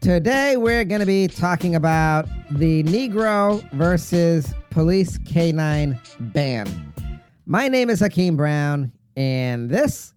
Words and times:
Today 0.00 0.56
we're 0.56 0.84
going 0.84 1.00
to 1.00 1.06
be 1.06 1.28
talking 1.28 1.74
about 1.74 2.26
the 2.52 2.82
Negro 2.84 3.60
versus 3.72 4.54
Police 4.70 5.18
K9 5.18 6.32
ban. 6.32 7.20
My 7.44 7.68
name 7.68 7.90
is 7.90 8.00
Hakeem 8.00 8.34
Brown, 8.34 8.92
and 9.14 9.68
this 9.68 10.14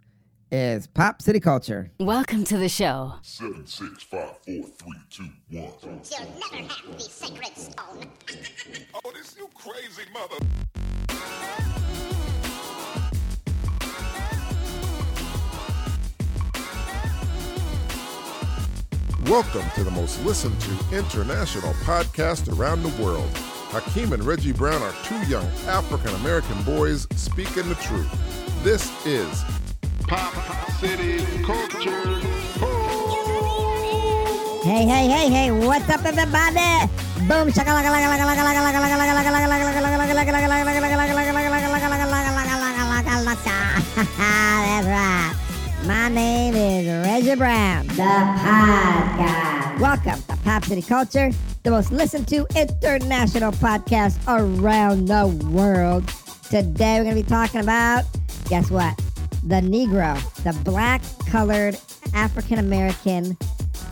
is 0.51 0.87
Pop 0.87 1.21
City 1.21 1.41
Culture. 1.41 1.91
Welcome 1.99 2.45
to 2.45 2.57
the 2.57 2.69
show. 2.69 3.15
Seven, 3.23 3.67
six, 3.67 4.03
five, 4.03 4.29
four, 4.45 4.63
three, 4.63 5.01
two, 5.09 5.23
one. 5.23 5.33
You'll 5.49 5.73
never 5.83 6.69
have 6.69 6.93
the 6.93 6.99
sacred 7.01 7.57
stone. 7.57 8.09
Oh, 9.03 9.11
this 9.11 9.35
you 9.37 9.49
crazy 9.53 10.03
mother. 10.13 10.37
Welcome 19.27 19.63
to 19.75 19.85
the 19.85 19.91
most 19.91 20.21
listened 20.25 20.59
to 20.59 20.97
international 20.97 21.71
podcast 21.85 22.51
around 22.59 22.83
the 22.83 23.01
world. 23.01 23.29
Hakeem 23.71 24.11
and 24.11 24.21
Reggie 24.21 24.51
Brown 24.51 24.81
are 24.81 24.93
two 25.05 25.17
young 25.29 25.45
African 25.65 26.13
American 26.15 26.61
boys 26.63 27.07
speaking 27.15 27.69
the 27.69 27.75
truth. 27.75 28.11
This 28.65 28.91
is 29.05 29.45
Pop 30.09 30.33
City 30.73 31.19
Culture. 31.45 32.19
Hey, 34.67 34.85
hey, 34.85 35.07
hey, 35.07 35.29
hey, 35.29 35.51
what's 35.51 35.89
up, 35.89 36.03
everybody? 36.03 36.91
Boom, 37.25 37.47
shakalaka, 37.47 37.93
That's 44.15 44.87
right. 44.87 45.32
My 45.85 46.07
name 46.07 46.55
is 46.55 46.87
Reggie 47.05 47.35
Brown, 47.35 47.87
the 47.87 47.93
podcast. 47.93 49.79
Welcome 49.81 50.21
to 50.29 50.37
Pop 50.43 50.63
City 50.63 50.81
Culture, 50.81 51.29
the 51.63 51.71
most 51.71 51.91
listened 51.91 52.25
to 52.29 52.47
international 52.55 53.51
podcast 53.51 54.17
around 54.25 55.07
the 55.09 55.27
world. 55.47 56.07
Today 56.49 56.99
we're 56.99 57.03
going 57.03 57.17
to 57.17 57.23
be 57.23 57.27
talking 57.27 57.59
about, 57.59 58.05
guess 58.47 58.71
what? 58.71 58.97
The 59.43 59.55
Negro, 59.55 60.15
the 60.43 60.53
black 60.63 61.01
colored 61.27 61.77
African 62.13 62.59
American 62.59 63.35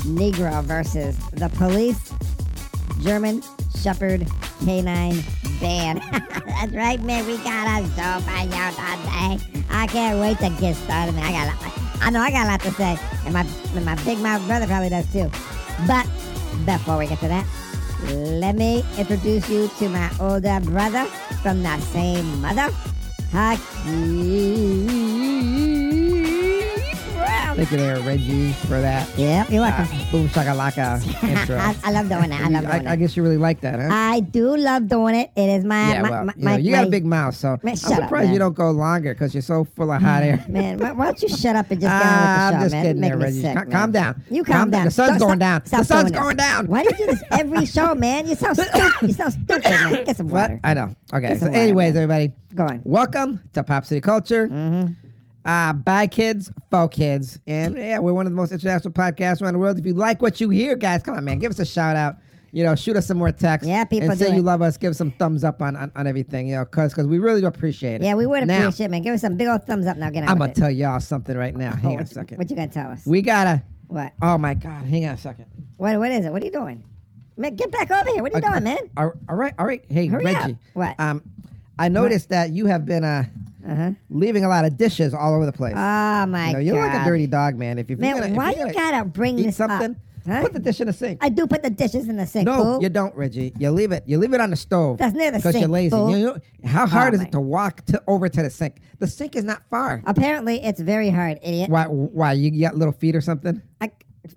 Negro 0.03 0.63
versus 0.63 1.17
the 1.31 1.49
police 1.49 2.13
German 3.01 3.43
Shepherd 3.81 4.25
Canine 4.63 5.21
Band. 5.59 6.01
That's 6.11 6.71
right, 6.71 7.01
man. 7.01 7.25
We 7.25 7.35
got 7.39 7.81
a 7.81 7.85
show 7.87 8.19
for 8.21 8.37
you 8.43 8.49
today. 8.49 9.65
I 9.69 9.87
can't 9.87 10.19
wait 10.19 10.37
to 10.37 10.49
get 10.61 10.75
started, 10.77 11.15
man. 11.15 11.25
I 11.25 11.31
got, 11.31 11.77
a 11.77 11.80
I 12.01 12.09
know 12.09 12.19
I 12.19 12.31
got 12.31 12.45
a 12.45 12.49
lot 12.49 12.61
to 12.61 12.71
say, 12.71 12.97
and 13.25 13.33
my 13.33 13.45
and 13.75 13.85
my 13.85 13.95
big 14.03 14.17
mouth 14.19 14.45
brother 14.47 14.65
probably 14.65 14.89
does 14.89 15.11
too. 15.13 15.29
But 15.87 16.07
before 16.65 16.97
we 16.97 17.07
get 17.07 17.19
to 17.19 17.27
that, 17.27 17.45
let 18.41 18.55
me 18.55 18.83
introduce 18.97 19.47
you 19.49 19.69
to 19.79 19.89
my 19.89 20.11
older 20.19 20.59
brother 20.61 21.05
from 21.43 21.61
the 21.61 21.79
same 21.79 22.41
mother, 22.41 22.73
Hakeem. 23.31 25.10
Thank 27.61 27.71
you 27.73 27.77
there, 27.77 27.99
Reggie, 27.99 28.53
for 28.53 28.81
that. 28.81 29.07
Yeah, 29.19 29.45
you're 29.47 29.61
welcome. 29.61 29.85
Uh, 29.95 30.11
boom 30.11 30.27
shakalaka 30.29 31.23
intro. 31.29 31.57
I, 31.57 31.75
I 31.83 31.91
love 31.91 32.09
doing 32.09 32.31
that. 32.31 32.41
I 32.41 32.47
love 32.47 32.63
doing 32.63 32.87
I, 32.87 32.93
I 32.93 32.95
guess 32.95 33.15
you 33.15 33.21
really 33.21 33.37
like 33.37 33.61
that, 33.61 33.79
huh? 33.79 33.87
I 33.91 34.21
do 34.21 34.57
love 34.57 34.87
doing 34.87 35.13
it. 35.13 35.29
It 35.35 35.47
is 35.47 35.63
my 35.63 35.91
yeah, 35.93 36.01
my, 36.01 36.09
well, 36.09 36.25
my, 36.25 36.33
you, 36.35 36.43
know, 36.43 36.51
my- 36.53 36.57
you 36.57 36.71
got 36.71 36.87
a 36.87 36.89
big 36.89 37.05
mouth, 37.05 37.35
so 37.35 37.59
Man, 37.61 37.73
I'm 37.73 37.75
shut 37.75 37.91
up, 37.91 38.01
surprised 38.05 38.31
you 38.33 38.39
don't 38.39 38.55
go 38.55 38.71
longer 38.71 39.13
because 39.13 39.35
you're 39.35 39.43
so 39.43 39.63
full 39.63 39.91
of 39.91 40.01
hot 40.01 40.23
air. 40.23 40.43
man. 40.49 40.79
Why, 40.79 40.91
why 40.93 41.05
don't 41.05 41.21
you 41.21 41.29
shut 41.29 41.55
up 41.55 41.69
and 41.69 41.79
just 41.79 41.91
get 41.91 42.01
on 42.01 42.01
Ah, 42.03 42.49
with 42.51 42.51
the 42.51 42.51
show, 42.51 42.55
I'm 42.55 42.61
just 42.63 42.71
man? 42.73 42.83
kidding 42.83 43.01
there, 43.03 43.17
Reggie. 43.19 43.41
sick, 43.41 43.53
Cal- 43.53 43.65
calm 43.67 43.91
down. 43.91 44.23
You 44.31 44.43
calm, 44.43 44.69
down. 44.71 44.85
The 44.85 44.91
sun's 44.91 45.09
Stop- 45.17 45.19
going 45.27 45.39
down. 45.39 45.65
stop 45.67 45.79
the 45.81 45.85
sun's 45.85 46.11
this. 46.11 46.19
going 46.19 46.37
down. 46.37 46.65
Why 46.65 46.81
do 46.83 46.89
you 46.89 46.97
do 46.97 47.05
this 47.11 47.23
every 47.31 47.65
show, 47.67 47.93
man? 47.93 48.27
You 48.27 48.33
sound 48.33 48.57
stupid. 48.57 48.91
You 49.03 49.13
sound 49.13 49.33
stupid, 49.33 49.63
man. 49.65 50.03
Get 50.05 50.17
some 50.17 50.29
What? 50.29 50.41
water. 50.49 50.59
I 50.63 50.73
know. 50.73 50.95
Okay. 51.13 51.37
So, 51.37 51.45
anyways, 51.45 51.95
everybody, 51.95 52.31
Go 52.55 52.63
on. 52.65 52.81
welcome 52.85 53.39
to 53.53 53.61
Pop 53.63 53.85
City 53.85 54.01
Culture. 54.01 54.47
Uh, 55.43 55.73
by 55.73 56.05
kids, 56.07 56.51
for 56.69 56.87
kids. 56.87 57.39
And 57.47 57.75
yeah, 57.75 57.97
we're 57.99 58.13
one 58.13 58.27
of 58.27 58.31
the 58.31 58.35
most 58.35 58.51
international 58.51 58.93
podcasts 58.93 59.41
around 59.41 59.53
the 59.53 59.59
world. 59.59 59.79
If 59.79 59.85
you 59.85 59.93
like 59.93 60.21
what 60.21 60.39
you 60.39 60.49
hear, 60.49 60.75
guys, 60.75 61.01
come 61.01 61.15
on, 61.15 61.25
man. 61.25 61.39
Give 61.39 61.49
us 61.51 61.59
a 61.59 61.65
shout 61.65 61.95
out. 61.95 62.17
You 62.53 62.63
know, 62.65 62.75
shoot 62.75 62.95
us 62.97 63.07
some 63.07 63.17
more 63.17 63.31
text. 63.31 63.67
Yeah, 63.67 63.85
people 63.85 64.09
And 64.11 64.19
say 64.19 64.27
do 64.27 64.33
you 64.33 64.39
it. 64.39 64.43
love 64.43 64.61
us. 64.61 64.75
Give 64.77 64.91
us 64.91 64.97
some 64.97 65.11
thumbs 65.11 65.43
up 65.45 65.61
on, 65.61 65.75
on, 65.77 65.89
on 65.95 66.05
everything, 66.05 66.49
you 66.49 66.55
know, 66.55 66.65
because 66.65 66.93
cause 66.93 67.07
we 67.07 67.17
really 67.17 67.39
do 67.41 67.47
appreciate 67.47 68.01
it. 68.01 68.03
Yeah, 68.03 68.13
we 68.15 68.25
would 68.27 68.45
Now, 68.45 68.59
appreciate 68.59 68.87
it, 68.87 68.91
man. 68.91 69.01
Give 69.03 69.13
us 69.13 69.21
some 69.21 69.37
big 69.37 69.47
old 69.47 69.63
thumbs 69.63 69.87
up 69.87 69.95
now. 69.97 70.09
Get 70.09 70.23
on 70.23 70.29
I'm 70.29 70.33
with 70.37 70.39
going 70.39 70.51
it. 70.51 70.55
to 70.55 70.61
tell 70.61 70.69
y'all 70.71 70.99
something 70.99 71.35
right 71.37 71.55
now. 71.55 71.73
Hang 71.75 71.95
on 71.95 72.03
a 72.03 72.05
second. 72.05 72.37
What 72.37 72.49
you 72.49 72.55
gonna 72.57 72.67
tell 72.67 72.91
us? 72.91 73.05
we 73.05 73.21
got 73.21 73.45
to, 73.45 73.63
What? 73.87 74.11
oh 74.21 74.37
my 74.37 74.53
God, 74.53 74.83
hang 74.85 75.05
on 75.05 75.13
a 75.15 75.17
second. 75.17 75.45
What? 75.77 75.97
What 75.97 76.11
is 76.11 76.25
it? 76.25 76.31
What 76.33 76.41
are 76.41 76.45
you 76.45 76.51
doing? 76.51 76.83
Man, 77.37 77.55
get 77.55 77.71
back 77.71 77.89
over 77.89 78.09
here. 78.11 78.21
What 78.21 78.33
are 78.33 78.37
you 78.39 78.47
doing, 78.49 78.63
man? 78.65 78.77
All 78.97 79.13
all 79.29 79.35
right, 79.37 79.53
all 79.57 79.65
right. 79.65 79.83
Hey, 79.89 80.07
Hurry 80.07 80.27
up. 80.35 80.41
Reggie. 80.43 80.57
What? 80.73 80.99
Um, 80.99 81.23
I 81.81 81.87
noticed 81.89 82.29
that 82.29 82.51
you 82.51 82.65
have 82.67 82.85
been 82.85 83.03
uh, 83.03 83.25
Uh 83.67 83.75
huh. 83.75 83.91
leaving 84.09 84.43
a 84.45 84.49
lot 84.49 84.65
of 84.65 84.77
dishes 84.77 85.13
all 85.13 85.33
over 85.35 85.45
the 85.45 85.51
place. 85.51 85.73
Oh 85.75 86.25
my 86.25 86.47
you 86.47 86.53
know, 86.53 86.59
you 86.59 86.73
god. 86.73 86.81
look 86.85 86.93
like 86.93 87.01
a 87.01 87.05
dirty 87.05 87.27
dog, 87.27 87.55
man. 87.57 87.77
If, 87.79 87.89
if 87.89 87.99
Man, 87.99 88.09
you're 88.15 88.19
gonna, 88.21 88.31
if 88.33 88.37
why 88.37 88.51
you're 88.51 88.67
you 88.67 88.73
gonna 88.73 88.91
gotta 88.91 89.05
bring 89.05 89.39
eat 89.39 89.43
this 89.47 89.57
something, 89.57 89.91
up? 89.91 89.97
Huh? 90.27 90.41
put 90.43 90.53
the 90.53 90.59
dish 90.59 90.79
in 90.79 90.85
the 90.87 90.93
sink. 90.93 91.17
I 91.21 91.29
do 91.29 91.47
put 91.47 91.63
the 91.63 91.69
dishes 91.71 92.07
in 92.07 92.15
the 92.15 92.27
sink. 92.27 92.45
no, 92.45 92.57
fool. 92.63 92.81
you 92.83 92.89
don't, 92.89 93.15
Reggie. 93.15 93.53
You 93.57 93.71
leave 93.71 93.91
it. 93.91 94.03
You 94.05 94.19
leave 94.19 94.33
it 94.35 94.39
on 94.41 94.51
the 94.51 94.55
stove. 94.55 94.99
That's 94.99 95.15
near 95.15 95.31
the 95.31 95.37
because 95.39 95.55
you're 95.55 95.61
sink, 95.63 95.71
lazy. 95.71 95.89
fool. 95.89 96.15
You 96.15 96.25
know, 96.25 96.37
how 96.65 96.85
hard 96.85 97.13
Oh, 97.13 97.15
is 97.15 97.21
my- 97.21 97.25
it 97.27 97.31
to 97.31 97.39
walk 97.41 97.83
to, 97.87 98.03
over 98.07 98.29
to 98.29 98.41
the 98.43 98.49
sink? 98.51 98.81
The 98.99 99.07
sink 99.07 99.35
is 99.35 99.43
not 99.43 99.63
far. 99.71 100.03
Apparently, 100.05 100.61
it's 100.63 100.79
very 100.79 101.09
hard, 101.09 101.39
idiot. 101.41 101.69
Why? 101.71 101.85
Why 101.85 102.33
you 102.33 102.61
got 102.61 102.75
little 102.75 102.93
feet 102.93 103.15
or 103.15 103.21
something? 103.21 103.61
I, 103.79 103.89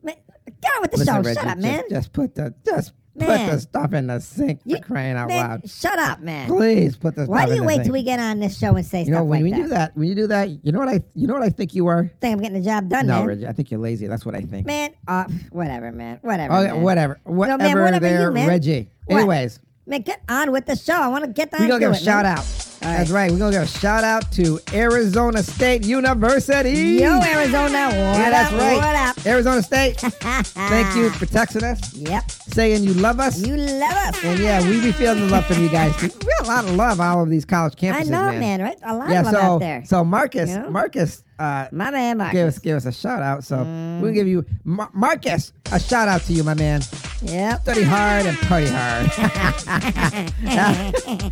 man, 0.03 0.17
get 0.63 0.73
on 0.77 0.83
with 0.83 0.91
the 0.93 0.99
show. 1.05 1.23
Shut 1.23 1.37
up, 1.37 1.45
just, 1.45 1.59
man. 1.59 1.83
Just 1.91 2.13
put 2.15 2.35
the 2.35 2.55
just 2.65 2.93
put 3.19 3.27
the 3.51 3.59
stuff 3.61 3.93
in 3.93 4.07
the 4.09 4.21
sink 4.21 4.61
You- 4.65 4.77
for 4.79 4.83
crying 4.83 5.17
out 5.17 5.29
man, 5.29 5.49
loud. 5.51 5.71
Shut 5.71 5.99
up, 5.99 6.21
man. 6.21 6.49
Please 6.49 6.97
put 6.97 7.15
the 7.15 7.27
Why 7.27 7.41
stuff 7.41 7.51
do 7.51 7.55
you 7.57 7.65
wait 7.65 7.75
sink. 7.75 7.85
till 7.85 7.93
we 7.93 8.03
get 8.03 8.19
on 8.21 8.41
this 8.41 8.59
show 8.59 8.75
and 8.75 8.85
say 8.85 9.01
You 9.01 9.05
stuff 9.07 9.15
know, 9.19 9.25
when 9.25 9.43
like 9.43 9.51
you 9.51 9.57
that? 9.57 9.63
do 9.63 9.69
that, 9.69 9.97
when 9.97 10.09
you 10.09 10.15
do 10.15 10.27
that, 10.29 10.65
you 10.65 10.73
know 10.73 10.79
what 10.81 10.89
I, 10.89 11.01
you 11.15 11.27
know 11.27 11.35
what 11.35 11.43
I 11.43 11.49
think 11.51 11.75
you 11.75 11.87
are. 11.87 12.11
Think 12.21 12.35
I'm 12.35 12.41
getting 12.43 12.61
the 12.61 12.65
job 12.69 12.89
done, 12.89 13.07
no, 13.07 13.19
man. 13.19 13.27
Reggie, 13.27 13.47
I 13.47 13.53
think 13.53 13.71
you're 13.71 13.81
lazy. 13.81 14.07
That's 14.07 14.25
what 14.27 14.35
I 14.35 14.41
think. 14.41 14.67
Man, 14.67 14.91
uh, 15.09 15.25
whatever, 15.51 15.93
man. 15.93 16.19
Whatever. 16.23 16.53
Oh, 16.55 16.63
man. 16.65 16.83
whatever, 16.83 17.21
whatever, 17.25 17.63
man, 17.63 17.81
whatever 17.81 18.01
there, 18.09 18.23
you, 18.29 18.31
man. 18.33 18.49
Reggie. 18.49 18.89
What? 19.07 19.17
Anyways, 19.19 19.61
Man, 19.87 20.01
get 20.01 20.23
on 20.31 20.51
with 20.51 20.65
the 20.65 20.77
show. 20.77 20.95
I 20.95 21.09
want 21.09 21.25
to 21.25 21.31
get 21.31 21.53
on 21.53 21.61
we're 21.61 21.69
gonna 21.69 21.81
to 21.81 21.93
give 21.93 22.03
a 22.03 22.05
shout 22.05 22.25
man. 22.25 22.39
out. 22.39 22.45
That's 22.81 23.11
right. 23.11 23.31
We're 23.31 23.39
gonna 23.39 23.53
give 23.53 23.63
a 23.63 23.67
shout 23.67 24.03
out 24.03 24.31
to 24.33 24.59
Arizona 24.73 25.43
State 25.43 25.85
University. 25.85 26.71
Yo, 27.01 27.21
Arizona, 27.21 27.85
what 27.89 27.93
yeah, 27.93 28.31
that's 28.31 28.53
up? 28.53 28.61
right. 28.61 28.77
What 28.77 28.97
up? 29.19 29.27
Arizona 29.27 29.63
State. 29.63 30.01
Thank 30.01 30.97
you 30.97 31.11
for 31.11 31.27
texting 31.27 31.63
us, 31.65 31.93
Yep. 31.95 32.31
saying 32.31 32.85
you 32.85 32.95
love 32.95 33.21
us. 33.21 33.39
You 33.47 33.57
love 33.57 33.93
us. 33.93 34.25
and 34.25 34.39
yeah, 34.41 34.67
we 34.67 34.81
be 34.81 34.91
feeling 34.93 35.21
the 35.21 35.27
love 35.27 35.45
from 35.47 35.63
you 35.63 35.69
guys. 35.69 36.01
We 36.03 36.09
got 36.09 36.41
a 36.45 36.47
lot 36.47 36.65
of 36.65 36.75
love 36.77 36.99
all 37.01 37.21
over 37.21 37.29
these 37.31 37.45
college 37.45 37.75
campuses, 37.75 38.07
I 38.07 38.33
know, 38.33 38.39
man. 38.39 38.63
Right? 38.63 38.79
A 38.85 38.95
lot 38.97 39.11
Yeah, 39.11 39.19
of 39.21 39.25
them 39.27 39.35
so 39.35 39.41
out 39.41 39.59
there. 39.61 39.83
so 39.85 40.03
Marcus, 40.05 40.49
You 40.51 40.61
know? 40.61 40.71
Marcus, 40.71 41.23
uh, 41.39 41.67
My 41.73 41.91
man, 41.91 42.17
Marcus. 42.19 42.35
give 42.35 42.49
us 42.49 42.59
give 42.59 42.77
us 42.79 42.87
a 42.87 42.93
shout 42.93 43.23
out. 43.23 43.45
So 43.45 43.59
Mm. 43.59 44.01
we'll 44.01 44.13
give 44.13 44.27
you 44.29 44.45
Mar- 44.65 44.91
Marcus 44.95 45.53
a 45.73 45.79
shout 45.79 46.09
out 46.09 46.23
to 46.23 46.33
you, 46.33 46.43
my 46.43 46.55
man. 46.55 46.81
Yep. 47.23 47.63
Study 47.63 47.83
hard 47.83 48.27
and 48.27 48.37
party 48.39 48.67
hard. 48.69 49.11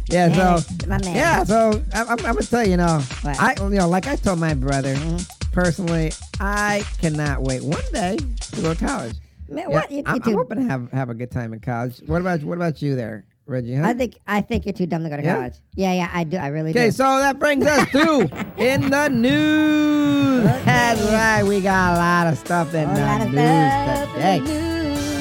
yeah, 0.08 0.32
so 0.32 0.86
My 0.88 0.98
man. 0.98 1.14
yeah, 1.14 1.44
so 1.44 1.82
I'm, 1.92 2.08
I'm, 2.08 2.18
I'm 2.18 2.34
gonna 2.34 2.42
tell 2.42 2.64
you, 2.64 2.72
you 2.72 2.76
know, 2.76 3.00
What? 3.22 3.38
I 3.40 3.54
you 3.62 3.68
know, 3.70 3.88
like 3.88 4.06
I 4.06 4.16
told 4.16 4.38
my 4.38 4.54
brother, 4.54 4.94
mm-hmm. 4.94 5.50
personally, 5.52 6.12
I 6.40 6.84
cannot 7.00 7.42
wait 7.42 7.62
one 7.62 7.82
day 7.92 8.16
to 8.16 8.60
go 8.62 8.74
to 8.74 8.84
college. 8.86 9.16
Man, 9.48 9.68
Yeah, 9.68 9.74
what? 9.76 9.90
You, 9.90 9.98
you 9.98 10.02
I'm, 10.06 10.22
I'm 10.22 10.32
hoping 10.34 10.58
to 10.58 10.64
have 10.64 10.90
have 10.92 11.10
a 11.10 11.14
good 11.14 11.30
time 11.30 11.52
in 11.52 11.60
college. 11.60 12.00
What 12.06 12.20
about 12.20 12.42
what 12.42 12.56
about 12.56 12.80
you 12.80 12.94
there, 12.96 13.24
Reggie? 13.46 13.74
Huh? 13.74 13.88
I 13.88 13.92
think 13.94 14.16
I 14.26 14.40
think 14.40 14.64
you're 14.64 14.72
too 14.72 14.86
dumb 14.86 15.02
to 15.04 15.10
go 15.10 15.16
to 15.18 15.22
Yeah? 15.22 15.34
college. 15.36 15.54
Yeah, 15.74 15.92
yeah, 15.92 16.10
I 16.12 16.24
do. 16.24 16.38
I 16.38 16.46
really 16.48 16.72
do. 16.72 16.78
Okay, 16.78 16.90
so 16.90 17.04
that 17.04 17.38
brings 17.38 17.66
us 17.66 17.90
to 17.90 18.20
in 18.56 18.88
the 18.88 19.08
news. 19.08 20.44
That's 20.64 21.00
right, 21.12 21.42
we 21.42 21.60
got 21.60 21.94
a 21.94 21.96
lot 21.98 22.26
of 22.32 22.38
stuff 22.38 22.72
in 22.74 22.88
A 22.88 22.94
the 22.94 23.24
news 23.26 24.14
today. 24.14 24.71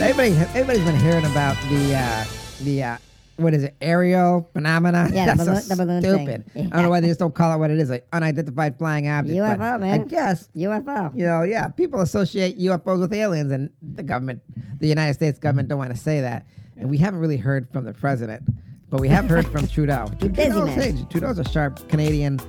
Everybody, 0.01 0.31
everybody's 0.57 0.83
been 0.83 0.99
hearing 0.99 1.25
about 1.25 1.55
the 1.69 1.93
uh, 1.95 2.25
the 2.63 2.83
uh, 2.83 2.97
what 3.37 3.53
is 3.53 3.63
it, 3.65 3.75
aerial 3.81 4.49
phenomena? 4.51 5.09
Yeah, 5.13 5.35
the 5.35 5.43
That's 5.45 5.67
so 5.67 5.75
balloon- 5.75 6.01
the 6.01 6.09
balloon 6.09 6.25
stupid. 6.25 6.51
thing. 6.53 6.67
I 6.67 6.75
don't 6.77 6.83
know 6.83 6.89
why 6.89 6.99
they 7.01 7.07
just 7.07 7.19
don't 7.19 7.33
call 7.35 7.53
it 7.53 7.57
what 7.59 7.69
it 7.69 7.77
is, 7.79 7.89
like 7.91 8.07
unidentified 8.11 8.77
flying 8.79 9.07
object. 9.07 9.37
but 9.37 9.59
UFO, 9.59 9.83
I 9.93 9.97
guess 9.99 10.49
UFO. 10.55 11.15
you 11.15 11.25
know, 11.25 11.43
yeah, 11.43 11.67
people 11.69 12.01
associate 12.01 12.57
UFOs 12.59 12.99
with 12.99 13.13
aliens, 13.13 13.51
and 13.51 13.69
the 13.81 14.03
government, 14.03 14.41
the 14.79 14.87
United 14.87 15.13
States 15.13 15.37
government, 15.37 15.69
don't 15.69 15.77
want 15.77 15.91
to 15.91 15.97
say 15.97 16.21
that. 16.21 16.45
And 16.77 16.89
we 16.89 16.97
haven't 16.97 17.19
really 17.19 17.37
heard 17.37 17.69
from 17.71 17.85
the 17.85 17.93
president, 17.93 18.41
but 18.89 18.99
we 19.01 19.07
have 19.07 19.29
heard 19.29 19.47
from 19.47 19.67
Trudeau. 19.67 20.07
Busy, 20.19 20.29
Trudeau's, 20.33 20.75
man. 20.75 20.79
hey, 20.97 21.05
Trudeau's 21.11 21.37
a 21.37 21.47
sharp 21.49 21.87
Canadian. 21.89 22.39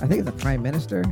I 0.00 0.06
think 0.06 0.20
it's 0.20 0.28
a 0.28 0.32
prime 0.32 0.62
minister. 0.62 1.04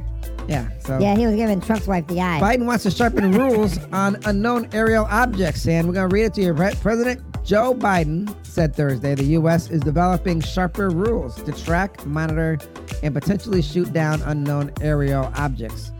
Yeah. 0.49 0.69
So 0.81 0.99
Yeah, 0.99 1.17
he 1.17 1.27
was 1.27 1.37
giving 1.37 1.61
Trump's 1.61 1.87
wife 1.87 2.06
the 2.09 2.21
eye. 2.21 2.41
Biden 2.41 2.67
wants 2.67 2.82
to 2.85 2.91
sharpen 2.91 3.31
rules 3.32 3.79
on 3.93 4.19
unknown 4.25 4.69
aerial 4.73 5.05
objects, 5.11 5.67
and 5.69 5.87
we're 5.87 5.94
going 5.94 6.09
to 6.09 6.15
read 6.15 6.25
it 6.25 6.35
to 6.35 6.43
you. 6.43 6.55
President 6.55 7.21
Joe 7.44 7.73
Biden 7.75 8.35
said 8.44 8.75
Thursday 8.75 9.15
the 9.15 9.25
U.S. 9.25 9.71
is 9.71 9.81
developing 9.81 10.41
sharper 10.41 10.91
rules 10.91 11.41
to 11.43 11.53
track, 11.53 12.05
monitor, 12.05 12.59
and 13.03 13.15
potentially 13.15 13.62
shoot 13.62 13.93
down 13.93 14.23
unknown 14.23 14.73
aerial 14.81 15.31
objects. 15.37 15.93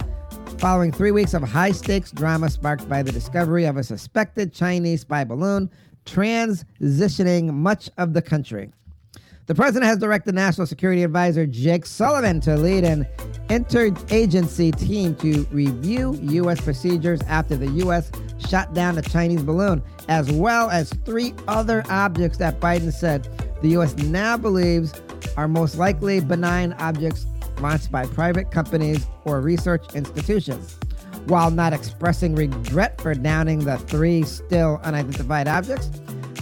following 0.59 0.93
three 0.93 1.11
weeks 1.11 1.33
of 1.33 1.43
high 1.43 1.71
stakes 1.73 2.11
drama 2.11 2.51
sparked 2.51 2.89
by 2.89 3.03
the 3.03 3.13
discovery 3.13 3.65
of 3.65 3.77
a 3.77 3.83
suspected 3.85 4.53
Chinese 4.53 5.03
spy 5.03 5.25
balloon 5.25 5.71
transitioning 6.05 7.53
much 7.53 7.89
of 7.99 8.13
the 8.15 8.23
country. 8.23 8.71
The 9.51 9.57
president 9.57 9.87
has 9.87 9.99
directed 9.99 10.37
National 10.37 10.65
Security 10.65 11.03
Advisor 11.03 11.45
Jake 11.45 11.85
Sullivan 11.85 12.41
to 12.43 12.57
lead 12.57 12.85
an 12.85 13.05
interagency 13.49 14.73
team 14.79 15.17
to 15.17 15.45
review 15.51 16.17
U.S. 16.23 16.61
procedures 16.61 17.21
after 17.23 17.57
the 17.57 17.67
U.S. 17.83 18.13
shot 18.49 18.75
down 18.75 18.97
a 18.97 19.03
Chinese 19.03 19.43
balloon, 19.43 19.83
as 20.07 20.31
well 20.31 20.71
as 20.71 20.91
three 21.05 21.35
other 21.49 21.83
objects 21.91 22.39
that 22.39 22.61
Biden 22.61 22.93
said 22.93 23.29
the 23.61 23.71
U.S. 23.71 23.97
now 23.97 24.37
believes 24.37 24.95
are 25.37 25.49
most 25.49 25.75
likely 25.75 26.21
benign 26.21 26.73
objects 26.75 27.27
launched 27.59 27.91
by 27.91 28.07
private 28.07 28.53
companies 28.53 29.05
or 29.25 29.41
research 29.41 29.97
institutions. 29.97 30.79
While 31.27 31.51
not 31.51 31.73
expressing 31.73 32.37
regret 32.37 33.01
for 33.01 33.15
downing 33.15 33.65
the 33.65 33.79
three 33.79 34.23
still 34.23 34.81
unidentified 34.85 35.49
objects, 35.49 35.91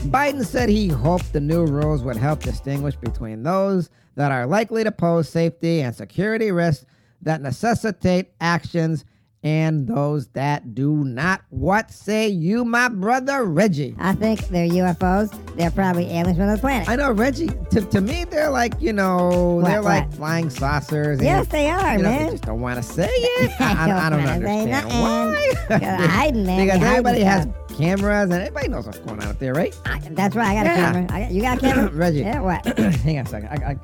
Biden 0.06 0.44
said 0.44 0.68
he 0.68 0.88
hoped 0.88 1.32
the 1.32 1.40
new 1.40 1.66
rules 1.66 2.02
would 2.02 2.16
help 2.16 2.40
distinguish 2.40 2.96
between 2.96 3.42
those 3.42 3.90
that 4.14 4.32
are 4.32 4.46
likely 4.46 4.84
to 4.84 4.92
pose 4.92 5.28
safety 5.28 5.82
and 5.82 5.94
security 5.94 6.50
risks 6.50 6.86
that 7.22 7.42
necessitate 7.42 8.30
actions 8.40 9.04
and 9.42 9.86
those 9.86 10.28
that 10.28 10.74
do 10.74 11.04
not. 11.04 11.42
What 11.50 11.90
say 11.90 12.28
you, 12.28 12.64
my 12.64 12.88
brother 12.88 13.44
Reggie? 13.44 13.94
I 13.98 14.12
think 14.14 14.48
they're 14.48 14.68
UFOs. 14.68 15.32
They're 15.56 15.70
probably 15.70 16.04
aliens 16.06 16.32
from 16.36 16.42
another 16.42 16.60
planet. 16.60 16.88
I 16.88 16.96
know 16.96 17.12
Reggie. 17.12 17.48
To, 17.70 17.80
to 17.82 18.00
me, 18.00 18.24
they're 18.24 18.50
like 18.50 18.74
you 18.80 18.92
know, 18.92 19.56
What, 19.62 19.66
they're 19.66 19.82
like 19.82 20.12
flying 20.12 20.50
saucers. 20.50 21.18
and 21.18 21.26
yes, 21.26 21.46
they 21.48 21.68
are, 21.70 21.96
you 21.96 22.02
know, 22.02 22.10
they 22.10 22.18
man. 22.18 22.30
just 22.32 22.44
don't 22.44 22.60
want 22.60 22.76
to 22.76 22.82
say 22.82 23.08
it. 23.12 23.60
I, 23.60 23.90
I- 23.90 24.06
I 24.06 24.10
don't 24.10 24.24
wanna 24.24 24.40
say 24.40 24.72
understand 24.72 24.88
why. 24.88 25.78
They're 25.78 26.08
hiding, 26.08 26.46
man. 26.46 26.60
because 26.66 26.78
hiding 26.80 26.88
everybody 26.90 27.20
has 27.20 27.42
stuff. 27.44 27.78
cameras 27.78 28.24
and 28.30 28.34
everybody 28.42 28.68
knows 28.68 28.86
what's 28.86 28.98
going 28.98 29.20
on 29.22 29.28
up 29.28 29.38
there, 29.38 29.54
right? 29.54 29.78
I, 29.86 29.98
that's 30.12 30.34
right. 30.36 30.48
I 30.48 30.54
got 30.54 30.66
Yeah. 30.66 30.72
a 30.72 30.92
camera. 30.92 31.06
I 31.14 31.20
got, 31.22 31.30
you 31.32 31.42
got 31.42 31.58
a 31.58 31.60
camera? 31.60 31.90
Reggie. 31.92 32.18
Yeah, 32.20 32.40
what? 32.40 32.66
Hang 32.78 33.18
on 33.18 33.26
a 33.26 33.28
second. 33.28 33.48
I, 33.48 33.70
I, 33.72 33.76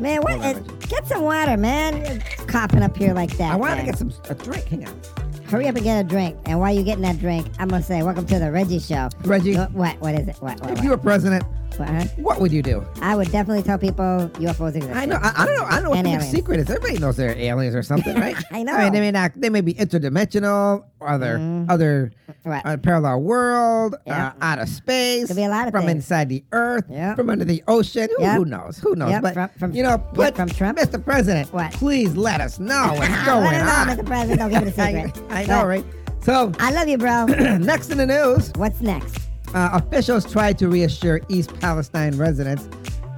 Man, 0.00 0.22
what? 0.22 0.40
Uh, 0.40 0.54
get 0.88 1.06
some 1.06 1.22
water, 1.22 1.58
man. 1.58 2.04
You're 2.04 2.46
coughing 2.46 2.82
up 2.82 2.96
here 2.96 3.12
like 3.12 3.36
that. 3.36 3.52
I 3.52 3.56
want 3.56 3.78
to 3.78 3.84
get 3.84 3.98
some 3.98 4.10
a 4.30 4.34
drink. 4.34 4.64
Hang 4.68 4.88
on. 4.88 5.00
Hurry 5.44 5.68
up 5.68 5.74
and 5.74 5.84
get 5.84 6.00
a 6.00 6.08
drink. 6.08 6.38
And 6.46 6.58
while 6.58 6.72
you're 6.72 6.84
getting 6.84 7.02
that 7.02 7.18
drink, 7.18 7.46
I'm 7.58 7.68
gonna 7.68 7.82
say, 7.82 8.02
"Welcome 8.02 8.24
to 8.26 8.38
the 8.38 8.50
Reggie 8.50 8.78
Show." 8.78 9.10
Reggie, 9.24 9.56
What? 9.56 9.72
What, 9.72 10.00
what 10.00 10.14
is 10.14 10.28
it? 10.28 10.36
What? 10.36 10.58
What? 10.60 10.70
if 10.70 10.76
what? 10.78 10.84
you 10.84 10.90
were 10.90 10.96
president, 10.96 11.44
What, 11.78 12.08
what 12.18 12.40
would 12.40 12.52
you 12.52 12.62
do? 12.62 12.84
I 13.00 13.16
would 13.16 13.30
definitely 13.32 13.62
tell 13.62 13.78
people 13.78 14.30
UFOs 14.34 14.74
exist. 14.76 14.94
I 14.94 15.06
know. 15.06 15.18
I, 15.22 15.32
I 15.42 15.46
don't 15.46 15.56
know. 15.56 15.64
I 15.64 15.70
don't 15.76 15.84
know 15.84 15.90
what 15.90 15.98
And 15.98 16.06
the 16.06 16.10
big 16.10 16.16
aliens. 16.20 16.30
secret 16.34 16.60
is. 16.60 16.68
Everybody 16.70 16.98
knows 16.98 17.16
they're 17.16 17.36
aliens 17.36 17.74
or 17.74 17.82
something, 17.82 18.14
right? 18.18 18.36
I 18.50 18.62
know. 18.62 18.74
I 18.74 18.84
mean, 18.84 18.92
they 18.92 19.00
may 19.00 19.10
not. 19.10 19.32
They 19.36 19.48
may 19.50 19.60
be 19.62 19.74
interdimensional, 19.74 20.84
other 21.00 21.38
Mhm. 21.38 21.70
other 21.70 22.12
Right. 22.44 22.64
uh, 22.64 22.76
parallel 22.78 23.20
world, 23.22 23.96
Yeah. 24.06 24.28
uh, 24.28 24.32
out 24.44 24.58
of 24.60 24.68
space, 24.68 25.26
Could 25.26 25.36
be 25.36 25.44
a 25.44 25.48
lot 25.48 25.66
of 25.66 25.72
from 25.72 25.82
things. 25.82 25.96
inside 25.96 26.28
the 26.28 26.42
earth, 26.52 26.84
Yeah. 26.88 27.14
from 27.14 27.28
under 27.30 27.44
the 27.44 27.62
ocean. 27.68 28.08
Who, 28.18 28.24
who 28.24 28.44
knows? 28.44 28.78
Who 28.78 28.94
knows? 28.94 29.20
But 29.20 29.34
from- 29.34 29.50
from- 29.58 29.72
you 29.74 29.82
know, 29.82 30.02
but 30.14 30.36
from 30.36 30.48
Trump. 30.48 30.78
Mr. 30.78 31.02
President, 31.04 31.52
What? 31.52 31.72
please 31.72 32.16
let 32.16 32.40
us 32.40 32.58
know 32.58 32.92
what's 32.96 33.24
going 33.24 33.44
Let 33.44 33.62
on. 33.62 33.86
know, 33.88 33.94
Mr. 33.94 34.06
President. 34.06 34.38
Don't 34.40 34.50
give 34.50 34.62
it 34.66 34.78
a 34.78 34.82
I, 34.82 34.92
secret. 35.04 35.24
I 35.30 35.42
know, 35.44 35.60
But 35.60 35.66
right? 35.66 35.84
So 36.22 36.52
I 36.60 36.70
love 36.72 36.88
you, 36.88 36.98
bro. 36.98 37.24
next 37.58 37.90
in 37.90 37.98
the 37.98 38.06
news, 38.06 38.50
What's 38.56 38.80
next? 38.80 39.16
Uh, 39.54 39.70
officials 39.72 40.30
tried 40.30 40.58
to 40.58 40.68
reassure 40.68 41.20
East 41.28 41.58
Palestine 41.60 42.16
residents 42.16 42.68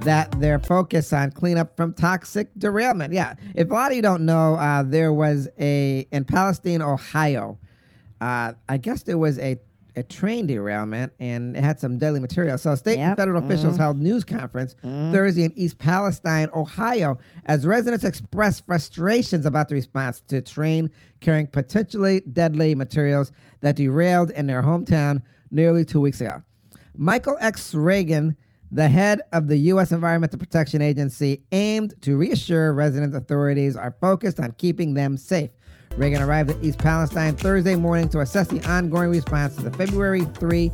that 0.01 0.31
their 0.39 0.59
focus 0.59 1.13
on 1.13 1.31
cleanup 1.31 1.77
from 1.77 1.93
toxic 1.93 2.49
derailment. 2.57 3.13
Yeah, 3.13 3.35
if 3.55 3.69
a 3.69 3.73
lot 3.73 3.91
of 3.91 3.95
you 3.95 4.01
don't 4.01 4.25
know, 4.25 4.55
uh, 4.55 4.83
there 4.83 5.13
was 5.13 5.47
a 5.59 6.07
in 6.11 6.25
Palestine, 6.25 6.81
Ohio. 6.81 7.59
Uh, 8.19 8.53
I 8.67 8.77
guess 8.77 9.03
there 9.03 9.17
was 9.17 9.37
a 9.39 9.59
a 9.95 10.01
train 10.01 10.47
derailment 10.47 11.13
and 11.19 11.55
it 11.55 11.63
had 11.63 11.79
some 11.79 11.99
deadly 11.99 12.19
material. 12.19 12.57
So 12.57 12.73
state 12.73 12.97
and 12.97 13.15
federal 13.15 13.43
officials 13.43 13.77
held 13.77 13.99
news 13.99 14.23
conference 14.23 14.75
Thursday 14.81 15.43
in 15.43 15.53
East 15.55 15.77
Palestine, 15.77 16.49
Ohio, 16.55 17.19
as 17.45 17.67
residents 17.67 18.03
expressed 18.03 18.65
frustrations 18.65 19.45
about 19.45 19.69
the 19.69 19.75
response 19.75 20.21
to 20.29 20.41
train 20.41 20.89
carrying 21.19 21.45
potentially 21.45 22.21
deadly 22.21 22.73
materials 22.73 23.31
that 23.61 23.75
derailed 23.75 24.31
in 24.31 24.47
their 24.47 24.63
hometown 24.63 25.21
nearly 25.53 25.85
two 25.85 26.01
weeks 26.01 26.19
ago. 26.19 26.41
Michael 26.95 27.37
S. 27.39 27.73
Regan, 27.73 28.35
the 28.71 28.87
head 28.87 29.21
of 29.31 29.47
the 29.47 29.57
U.S. 29.57 29.91
Environmental 29.91 30.39
Protection 30.39 30.81
Agency, 30.81 31.43
aimed 31.51 31.93
to 32.01 32.17
reassure 32.17 32.73
resident 32.73 33.15
authorities 33.15 33.75
are 33.75 33.95
focused 34.01 34.39
on 34.39 34.51
keeping 34.57 34.93
them 34.93 35.17
safe. 35.17 35.51
Regan 35.95 36.21
arrived 36.21 36.49
at 36.49 36.63
East 36.63 36.79
Palestine 36.79 37.35
Thursday 37.35 37.75
morning 37.75 38.09
to 38.09 38.19
assess 38.21 38.47
the 38.47 38.63
ongoing 38.69 39.11
response 39.11 39.55
to 39.55 39.61
the 39.61 39.71
February 39.71 40.21
3 40.21 40.71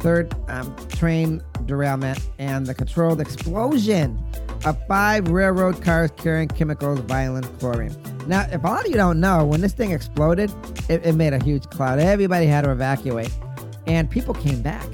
third 0.00 0.34
um, 0.48 0.74
train 0.88 1.42
derailment 1.66 2.18
and 2.38 2.66
the 2.66 2.74
controlled 2.74 3.20
explosion 3.20 4.18
of 4.64 4.76
five 4.88 5.28
railroad 5.28 5.82
cars 5.82 6.10
carrying 6.16 6.48
chemicals 6.48 6.98
violent 7.00 7.46
chlorine. 7.58 7.94
Now, 8.26 8.46
if 8.50 8.62
a 8.64 8.66
lot 8.66 8.84
of 8.84 8.90
you 8.90 8.96
don't 8.96 9.20
know, 9.20 9.44
when 9.44 9.60
this 9.60 9.72
thing 9.72 9.92
exploded, 9.92 10.50
it, 10.88 11.04
it 11.06 11.14
made 11.14 11.32
a 11.32 11.42
huge 11.42 11.64
cloud. 11.70 11.98
Everybody 11.98 12.46
had 12.46 12.64
to 12.64 12.72
evacuate, 12.72 13.30
and 13.86 14.10
people 14.10 14.34
came 14.34 14.62
back, 14.62 14.86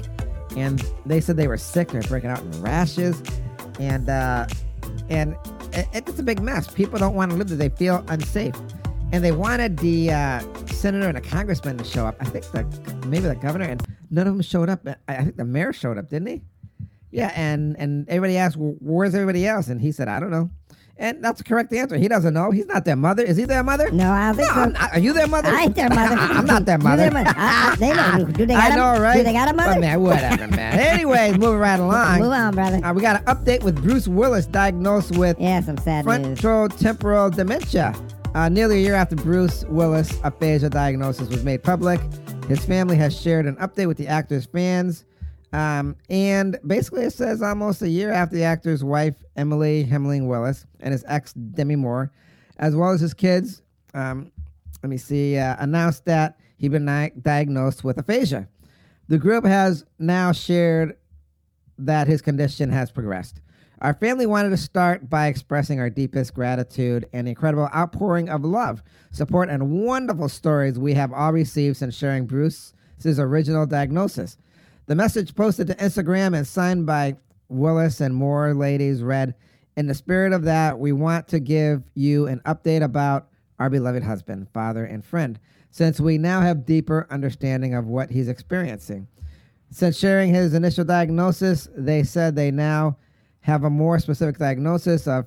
and 0.55 0.83
they 1.05 1.21
said 1.21 1.37
they 1.37 1.47
were 1.47 1.57
sick. 1.57 1.89
They're 1.89 2.01
breaking 2.03 2.29
out 2.29 2.41
in 2.41 2.61
rashes, 2.61 3.21
and 3.79 4.09
uh, 4.09 4.47
and 5.09 5.35
it, 5.73 5.87
it's 5.93 6.19
a 6.19 6.23
big 6.23 6.41
mess. 6.41 6.67
People 6.67 6.99
don't 6.99 7.15
want 7.15 7.31
to 7.31 7.37
live 7.37 7.49
there; 7.49 7.57
they 7.57 7.69
feel 7.69 8.03
unsafe, 8.07 8.55
and 9.11 9.23
they 9.23 9.31
wanted 9.31 9.77
the 9.77 10.11
uh, 10.11 10.39
senator 10.67 11.07
and 11.07 11.17
a 11.17 11.21
congressman 11.21 11.77
to 11.77 11.83
show 11.83 12.05
up. 12.05 12.15
I 12.19 12.25
think 12.25 12.45
the 12.51 13.07
maybe 13.07 13.27
the 13.27 13.35
governor, 13.35 13.65
and 13.65 13.85
none 14.09 14.27
of 14.27 14.33
them 14.33 14.41
showed 14.41 14.69
up. 14.69 14.87
I, 15.07 15.23
think 15.23 15.37
the 15.37 15.45
mayor 15.45 15.73
showed 15.73 15.97
up, 15.97 16.09
didn't 16.09 16.27
he? 16.27 16.41
Yeah, 17.11 17.31
and 17.35 17.75
and 17.77 18.07
everybody 18.09 18.37
asked, 18.37 18.57
well, 18.57 18.75
"Where's 18.79 19.15
everybody 19.15 19.47
else?" 19.47 19.67
And 19.67 19.81
he 19.81 19.91
said, 19.91 20.07
"I 20.07 20.19
don't 20.19 20.31
know." 20.31 20.49
And 20.99 21.23
that's 21.23 21.37
the 21.37 21.43
correct 21.43 21.71
answer. 21.73 21.95
He 21.95 22.07
doesn't 22.07 22.33
know. 22.33 22.49
He's 22.49 22.65
not 22.65 22.83
their 22.83 22.95
mother. 22.95 23.21
Is 23.23 23.37
he 23.37 23.45
their 23.45 23.61
mother? 23.61 23.91
No, 23.91 24.11
I 24.11 24.27
don't 24.27 24.35
think 24.37 24.49
No, 24.49 24.63
so. 24.63 24.69
Not. 24.69 24.93
Are 24.93 24.99
you 24.99 25.13
their 25.13 25.27
mother? 25.27 25.49
I 25.49 25.61
ain't 25.63 25.75
their 25.75 25.89
mother. 25.89 26.15
I'm 26.19 26.45
not 26.45 26.65
their 26.65 26.79
mother. 26.79 27.03
their 27.03 27.11
mother. 27.11 27.33
I- 27.37 27.71
I- 27.71 27.75
they 27.75 27.93
know. 27.93 28.25
Do 28.31 28.45
they 28.47 28.55
I 28.55 28.69
got 28.69 28.71
a- 28.71 28.75
know, 28.97 29.01
right? 29.03 29.17
do 29.17 29.23
they 29.23 29.33
got 29.33 29.47
a 29.49 29.53
mother? 29.53 29.73
But 29.73 29.81
man, 29.81 30.01
whatever, 30.01 30.47
man. 30.55 30.79
Anyways, 30.79 31.37
moving 31.37 31.59
right 31.59 31.79
along. 31.79 32.19
Move 32.19 32.31
on, 32.31 32.55
brother. 32.55 32.83
Uh, 32.83 32.93
we 32.93 33.01
got 33.01 33.17
an 33.21 33.25
update 33.25 33.61
with 33.63 33.81
Bruce 33.83 34.07
Willis 34.07 34.47
diagnosed 34.47 35.15
with 35.17 35.37
yeah, 35.39 35.61
some 35.61 35.77
sad 35.77 36.05
news. 36.05 36.39
frontotemporal 36.39 37.35
dementia. 37.35 37.93
Uh, 38.33 38.49
nearly 38.49 38.77
a 38.77 38.81
year 38.81 38.95
after 38.95 39.15
Bruce 39.15 39.65
Willis' 39.65 40.19
aphasia 40.23 40.69
diagnosis 40.69 41.29
was 41.29 41.43
made 41.43 41.63
public, 41.63 41.99
his 42.47 42.63
family 42.65 42.95
has 42.95 43.19
shared 43.19 43.45
an 43.45 43.55
update 43.57 43.87
with 43.87 43.97
the 43.97 44.07
actor's 44.07 44.45
fans. 44.45 45.05
Um, 45.57 45.95
and 46.07 46.59
basically, 46.67 47.05
it 47.05 47.13
says 47.13 47.41
almost 47.41 47.81
a 47.81 47.89
year 47.89 48.11
after 48.11 48.35
the 48.35 48.43
actor's 48.43 48.83
wife, 48.83 49.15
Emily 49.35 49.83
Heming 49.83 50.27
Willis, 50.27 50.67
and 50.81 50.91
his 50.91 51.03
ex, 51.07 51.33
Demi 51.33 51.75
Moore, 51.75 52.11
as 52.59 52.75
well 52.75 52.91
as 52.91 53.01
his 53.01 53.15
kids, 53.15 53.63
um, 53.95 54.31
let 54.83 54.89
me 54.91 54.97
see, 54.97 55.35
uh, 55.35 55.55
announced 55.57 56.05
that 56.05 56.37
he'd 56.57 56.69
been 56.69 56.85
di- 56.85 57.11
diagnosed 57.19 57.83
with 57.83 57.97
aphasia. 57.97 58.47
The 59.07 59.17
group 59.17 59.45
has 59.45 59.83
now 59.97 60.31
shared 60.31 60.95
that 61.79 62.05
his 62.05 62.21
condition 62.21 62.69
has 62.69 62.91
progressed. 62.91 63.41
Our 63.81 63.95
family 63.95 64.27
wanted 64.27 64.51
to 64.51 64.57
start 64.57 65.09
by 65.09 65.25
expressing 65.25 65.79
our 65.79 65.89
deepest 65.89 66.35
gratitude 66.35 67.07
and 67.13 67.25
the 67.25 67.31
incredible 67.31 67.69
outpouring 67.75 68.29
of 68.29 68.45
love, 68.45 68.83
support, 69.09 69.49
and 69.49 69.83
wonderful 69.83 70.29
stories 70.29 70.77
we 70.77 70.93
have 70.93 71.11
all 71.11 71.33
received 71.33 71.77
since 71.77 71.97
sharing 71.97 72.27
Bruce's 72.27 73.19
original 73.19 73.65
diagnosis. 73.65 74.37
The 74.87 74.95
message 74.95 75.35
posted 75.35 75.67
to 75.67 75.75
Instagram 75.75 76.33
and 76.33 76.47
signed 76.47 76.85
by 76.85 77.17
Willis 77.49 77.99
and 77.99 78.15
Moore 78.15 78.53
ladies 78.53 79.03
read, 79.03 79.35
In 79.75 79.87
the 79.87 79.93
spirit 79.93 80.31
of 80.31 80.43
that, 80.43 80.79
we 80.79 80.93
want 80.93 81.27
to 81.27 81.41
give 81.41 81.83
you 81.93 82.27
an 82.27 82.39
update 82.45 82.81
about 82.81 83.27
our 83.59 83.69
beloved 83.69 84.01
husband, 84.01 84.47
father, 84.53 84.85
and 84.85 85.03
friend, 85.03 85.41
since 85.71 85.99
we 85.99 86.17
now 86.17 86.39
have 86.39 86.65
deeper 86.65 87.05
understanding 87.09 87.73
of 87.73 87.85
what 87.85 88.11
he's 88.11 88.29
experiencing. 88.29 89.09
Since 89.71 89.99
sharing 89.99 90.33
his 90.33 90.53
initial 90.53 90.85
diagnosis, 90.85 91.67
they 91.75 92.03
said 92.03 92.37
they 92.37 92.49
now 92.49 92.95
have 93.41 93.65
a 93.65 93.69
more 93.69 93.99
specific 93.99 94.37
diagnosis 94.37 95.05
of, 95.05 95.25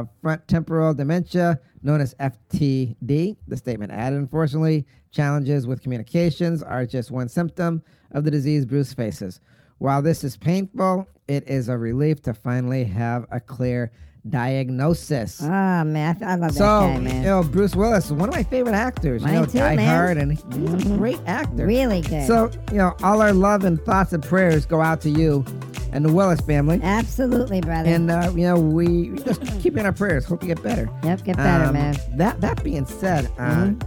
of 0.00 0.08
frontotemporal 0.22 0.96
dementia, 0.96 1.60
known 1.82 2.00
as 2.00 2.14
FTD. 2.14 3.36
The 3.46 3.56
statement 3.56 3.92
added, 3.92 4.18
unfortunately, 4.18 4.86
challenges 5.10 5.66
with 5.66 5.82
communications 5.82 6.62
are 6.62 6.86
just 6.86 7.10
one 7.10 7.28
symptom 7.28 7.82
of 8.12 8.24
the 8.24 8.30
disease 8.30 8.64
Bruce 8.64 8.94
faces. 8.94 9.40
While 9.78 10.02
this 10.02 10.24
is 10.24 10.36
painful, 10.36 11.08
it 11.28 11.48
is 11.48 11.68
a 11.68 11.76
relief 11.76 12.22
to 12.22 12.34
finally 12.34 12.84
have 12.84 13.26
a 13.30 13.40
clear 13.40 13.92
diagnosis. 14.28 15.40
Oh 15.42 15.46
man, 15.84 16.16
I, 16.22 16.32
I 16.32 16.34
love 16.36 16.52
so, 16.52 16.58
that 16.58 17.04
guy, 17.04 17.14
you 17.16 17.22
know, 17.22 17.42
Bruce 17.42 17.74
Willis 17.74 18.10
one 18.10 18.28
of 18.28 18.34
my 18.34 18.42
favorite 18.44 18.74
actors. 18.74 19.22
Mine 19.22 19.34
you 19.34 19.40
know, 19.40 19.46
too, 19.46 19.58
Die 19.58 19.76
man. 19.76 19.88
Hard, 19.88 20.16
and 20.16 20.32
he's 20.32 20.42
a 20.42 20.44
Mhm. 20.46 20.98
great 20.98 21.20
actor. 21.26 21.66
really 21.66 22.00
good. 22.02 22.26
So, 22.26 22.50
you 22.70 22.78
know, 22.78 22.94
all 23.02 23.20
our 23.20 23.32
love 23.32 23.64
and 23.64 23.80
thoughts 23.84 24.12
and 24.12 24.22
prayers 24.22 24.64
go 24.66 24.80
out 24.80 25.00
to 25.02 25.10
you 25.10 25.44
and 25.92 26.04
the 26.04 26.12
Willis 26.12 26.40
family. 26.40 26.80
absolutely, 26.82 27.60
brother. 27.60 27.88
And, 27.90 28.10
uh, 28.10 28.30
you 28.34 28.42
know, 28.44 28.58
we 28.58 29.10
just 29.24 29.42
keep 29.60 29.76
in 29.76 29.84
our 29.84 29.92
prayers. 29.92 30.24
Hope 30.24 30.42
you 30.42 30.48
get 30.48 30.62
better. 30.62 30.88
yep, 31.02 31.22
get 31.24 31.36
better, 31.36 31.64
Um, 31.64 31.72
man. 31.74 31.96
That 32.16 32.40
that 32.40 32.62
being 32.62 32.86
said, 32.86 33.28
uh, 33.38 33.50
Mhm. 33.66 33.82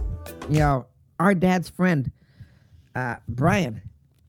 you 0.50 0.58
know, 0.58 0.86
our 1.18 1.34
dad's 1.34 1.68
friend, 1.70 2.10
uh, 2.94 3.16
Brian, 3.28 3.80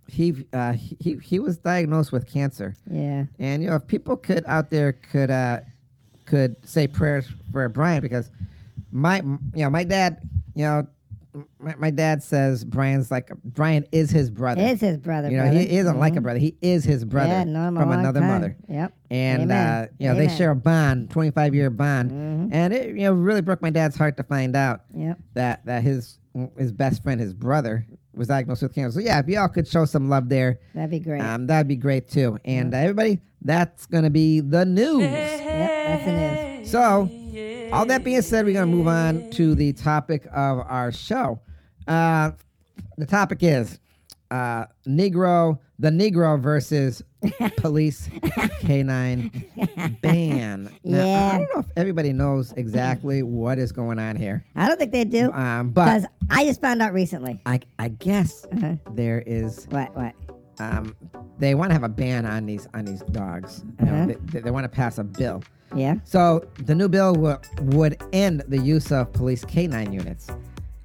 he 0.07 0.45
uh, 0.53 0.71
he 0.73 1.19
he 1.21 1.37
was 1.39 1.57
diagnosed 1.57 2.13
with 2.13 2.25
cancer, 2.27 2.75
Yeah. 2.89 3.25
and 3.39 3.61
you 3.61 3.69
know, 3.69 3.75
if 3.75 3.85
people 3.87 4.15
could 4.15 4.45
out 4.47 4.69
there 4.69 4.93
could 4.93 5.29
uh, 5.29 5.59
could 6.27 6.55
say 6.67 6.87
prayers 6.87 7.27
for 7.51 7.67
Brian 7.69 8.01
because 8.01 8.29
my 8.91 9.17
you 9.21 9.39
know 9.63 9.69
my 9.71 9.83
dad, 9.83 10.21
you 10.53 10.63
know. 10.65 10.87
My, 11.59 11.75
my 11.75 11.89
dad 11.91 12.23
says 12.23 12.63
Brian's 12.65 13.11
like 13.11 13.29
Brian 13.43 13.85
is 13.91 14.09
his 14.09 14.31
brother. 14.31 14.59
Is 14.59 14.81
his 14.81 14.97
brother. 14.97 15.29
you 15.29 15.37
know, 15.37 15.43
brother. 15.43 15.59
he 15.59 15.69
isn't 15.77 15.99
like 15.99 16.15
a 16.15 16.19
Mhm. 16.19 16.23
brother. 16.23 16.39
He 16.39 16.55
is 16.63 16.83
his 16.83 17.05
brother 17.05 17.29
Yeah, 17.29 17.43
from 17.69 17.91
another 17.91 18.21
time. 18.21 18.29
mother 18.29 18.55
Yep. 18.67 18.93
and 19.11 19.51
uh, 19.51 19.85
you 19.99 20.07
know 20.07 20.15
they 20.15 20.29
share 20.29 20.49
a 20.49 20.55
bond, 20.55 21.11
twenty 21.11 21.29
five 21.29 21.53
year 21.53 21.69
bond, 21.69 22.09
Mhm. 22.09 22.49
and 22.51 22.73
it 22.73 22.87
you 22.95 23.03
know 23.03 23.13
really 23.13 23.41
broke 23.41 23.61
my 23.61 23.69
dad's 23.69 23.95
heart 23.95 24.17
to 24.17 24.23
find 24.23 24.55
out 24.55 24.81
Yep. 24.95 25.19
that 25.35 25.65
that 25.65 25.83
his 25.83 26.17
his 26.57 26.71
best 26.71 27.03
friend, 27.03 27.21
his 27.21 27.35
brother, 27.35 27.85
was 28.17 28.27
diagnosed 28.27 28.61
with 28.63 28.73
cancer. 28.75 28.99
So 28.99 29.05
yeah, 29.05 29.19
if 29.19 29.27
y'all 29.27 29.47
could 29.47 29.67
show 29.67 29.85
some 29.85 30.09
love 30.09 30.29
there, 30.29 30.59
That'd 30.73 30.91
be 30.91 30.99
great. 30.99 31.21
um, 31.21 31.47
that'd 31.47 31.67
be 31.67 31.75
great 31.75 32.09
too. 32.09 32.39
And 32.45 32.73
uh, 32.73 32.77
everybody, 32.77 33.19
that's 33.41 33.85
gonna 33.85 34.09
be 34.09 34.39
the 34.39 34.65
news. 34.65 35.01
yep. 35.01 35.45
That's 36.03 36.05
the. 36.05 36.69
So, 36.69 37.09
all 37.71 37.85
that 37.85 38.03
being 38.03 38.21
said, 38.21 38.45
we're 38.45 38.53
gonna 38.53 38.65
move 38.67 38.87
on 38.87 39.29
to 39.31 39.55
the 39.55 39.73
topic 39.73 40.25
of 40.33 40.59
our 40.59 40.91
show. 40.91 41.39
Uh, 41.87 42.31
the 42.97 43.05
topic 43.05 43.39
is 43.41 43.79
uh, 44.31 44.65
Negro, 44.87 45.59
the 45.79 45.89
Negro 45.89 46.39
versus 46.39 47.03
police 47.57 48.09
canine 48.59 49.31
ban. 50.01 50.69
Now, 50.83 51.05
Yeah. 51.05 51.31
I 51.33 51.37
don't 51.37 51.53
know 51.55 51.59
if 51.61 51.65
everybody 51.75 52.13
knows 52.13 52.53
exactly 52.53 53.23
what 53.23 53.57
is 53.59 53.71
going 53.71 53.99
on 53.99 54.15
here, 54.15 54.43
I 54.55 54.67
don't 54.67 54.77
think 54.77 54.91
they 54.91 55.05
do. 55.05 55.31
um, 55.33 55.69
Because 55.71 56.05
I 56.29 56.45
just 56.45 56.61
found 56.61 56.81
out 56.81 56.93
recently. 56.93 57.39
I, 57.45 57.59
I 57.79 57.89
guess 57.89 58.45
Uh-huh. 58.51 58.75
there 58.93 59.23
is 59.25 59.65
What? 59.69 59.95
What? 59.95 60.13
um, 60.59 60.95
they 61.39 61.53
want 61.55 61.69
to 61.69 61.73
have 61.73 61.83
a 61.83 61.89
ban 61.89 62.25
on 62.25 62.45
these 62.45 62.67
on 62.73 62.85
these 62.85 63.01
dogs. 63.11 63.63
You 63.79 63.85
know, 63.85 63.93
Uh-huh. 63.93 64.13
they, 64.31 64.39
they 64.41 64.51
want 64.51 64.63
to 64.65 64.69
pass 64.69 64.97
a 64.97 65.03
bill. 65.03 65.43
Yeah. 65.75 65.95
So 66.05 66.47
the 66.65 66.73
new 66.73 66.87
bill 66.89 67.13
w- 67.13 67.37
would 67.77 68.01
end 68.13 68.43
the 68.47 68.57
use 68.57 68.91
of 68.91 69.11
police 69.13 69.43
canine 69.45 69.91
units. 69.93 70.27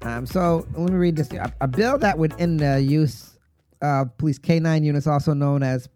Um, 0.03 0.25
so 0.25 0.67
let 0.75 0.89
me 0.91 0.97
read 0.97 1.15
this. 1.15 1.31
A, 1.31 1.51
a 1.61 1.67
bill 1.67 1.97
that 1.99 2.17
would 2.17 2.33
end 2.39 2.59
the 2.59 2.81
use 2.81 3.32
of 3.83 4.17
police 4.17 4.39
canine 4.39 4.83
units, 4.83 5.05
also 5.05 5.33
known 5.33 5.61
as 5.61 5.89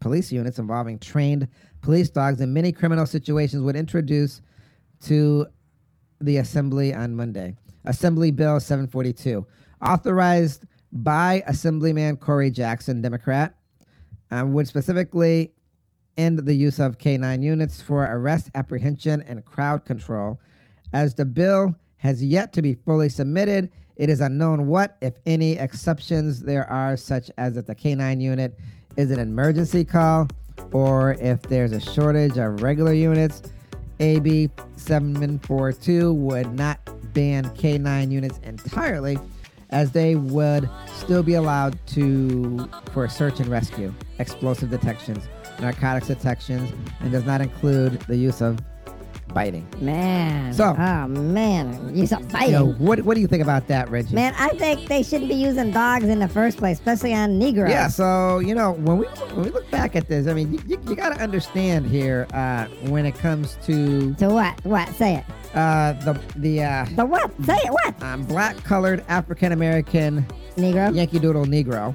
police 0.00 0.32
units 0.32 0.58
involving 0.58 0.98
trained 0.98 1.46
police 1.82 2.10
dogs 2.10 2.40
in 2.40 2.52
many 2.52 2.72
criminal 2.72 3.06
situations, 3.06 3.62
would 3.62 3.76
introduce 3.76 4.40
to 5.02 5.46
the 6.20 6.38
Assembly 6.38 6.92
on 6.94 7.14
Monday. 7.14 7.54
Assembly 7.84 8.30
Bill 8.32 8.58
742, 8.58 9.46
authorized 9.80 10.64
by 10.90 11.44
Assemblyman 11.46 12.16
Corey 12.16 12.50
Jackson, 12.50 13.02
Democrat, 13.02 13.54
um, 14.30 14.52
would 14.54 14.66
specifically 14.66 15.52
end 16.16 16.38
the 16.38 16.54
use 16.54 16.80
of 16.80 16.98
K9 16.98 17.42
units 17.42 17.80
for 17.82 18.04
arrest, 18.04 18.50
apprehension, 18.54 19.22
and 19.22 19.44
crowd 19.44 19.84
control. 19.84 20.40
As 20.92 21.14
the 21.14 21.26
bill 21.26 21.76
has 21.98 22.24
yet 22.24 22.52
to 22.54 22.62
be 22.62 22.74
fully 22.74 23.08
submitted, 23.08 23.70
it 23.96 24.10
is 24.10 24.20
unknown 24.20 24.66
what, 24.66 24.96
if 25.00 25.14
any, 25.26 25.52
exceptions 25.52 26.40
there 26.40 26.68
are, 26.70 26.96
such 26.96 27.30
as 27.38 27.56
if 27.56 27.66
the 27.66 27.74
K9 27.74 28.20
unit 28.20 28.58
is 28.96 29.10
an 29.10 29.18
emergency 29.18 29.84
call 29.84 30.28
or 30.72 31.12
if 31.14 31.42
there's 31.42 31.72
a 31.72 31.80
shortage 31.80 32.36
of 32.38 32.62
regular 32.62 32.92
units. 32.92 33.42
AB 33.98 34.50
742 34.76 36.12
would 36.12 36.52
not 36.52 36.78
ban 37.14 37.44
K9 37.44 38.10
units 38.10 38.38
entirely, 38.42 39.18
as 39.70 39.92
they 39.92 40.16
would 40.16 40.68
still 40.86 41.22
be 41.22 41.34
allowed 41.34 41.78
to 41.86 42.68
for 42.92 43.08
search 43.08 43.40
and 43.40 43.48
rescue, 43.48 43.92
explosive 44.18 44.70
detections, 44.70 45.26
narcotics 45.60 46.08
detections, 46.08 46.70
and 47.00 47.10
does 47.10 47.24
not 47.24 47.40
include 47.40 48.00
the 48.02 48.16
use 48.16 48.42
of 48.42 48.58
biting. 49.34 49.66
Man. 49.80 50.52
So- 50.52 50.74
Oh 50.78 51.06
man. 51.08 51.94
You 51.94 52.06
saw 52.06 52.18
You 52.18 52.24
fighting. 52.28 52.52
know, 52.52 52.66
what 52.78 53.00
what 53.02 53.14
do 53.14 53.20
you 53.20 53.26
think 53.26 53.42
about 53.42 53.66
that, 53.68 53.90
Reggie? 53.90 54.14
Man, 54.14 54.34
I 54.38 54.48
think 54.50 54.88
they 54.88 55.02
shouldn't 55.02 55.28
be 55.28 55.34
using 55.36 55.70
dogs 55.70 56.04
in 56.04 56.18
the 56.18 56.28
first 56.28 56.56
place, 56.58 56.78
especially 56.78 57.14
on 57.14 57.38
Negroes. 57.38 57.70
Yeah, 57.70 57.88
so 57.88 58.38
you 58.38 58.54
know 58.54 58.72
when 58.72 58.98
we 58.98 59.06
when 59.06 59.44
we 59.46 59.50
look 59.50 59.70
back 59.70 59.96
at 59.96 60.08
this, 60.08 60.26
I 60.26 60.34
mean, 60.34 60.52
you, 60.54 60.60
you, 60.66 60.80
you 60.88 60.94
got 60.96 61.14
to 61.14 61.22
understand 61.22 61.86
here 61.86 62.26
uh, 62.32 62.66
when 62.88 63.04
it 63.06 63.14
comes 63.16 63.58
to 63.66 64.14
To 64.14 64.28
what? 64.30 64.64
What? 64.64 64.88
Say 64.96 65.16
it. 65.16 65.24
uh, 65.56 65.92
the 66.04 66.18
the 66.36 66.62
uh, 66.62 66.86
The 66.96 67.04
what? 67.04 67.30
Say 67.44 67.56
it. 67.56 67.70
What? 67.72 68.02
um, 68.02 68.24
black 68.24 68.56
colored 68.64 69.04
African 69.08 69.52
American 69.52 70.26
Negro. 70.56 70.94
Yankee 70.94 71.18
Doodle 71.18 71.44
Negro. 71.44 71.94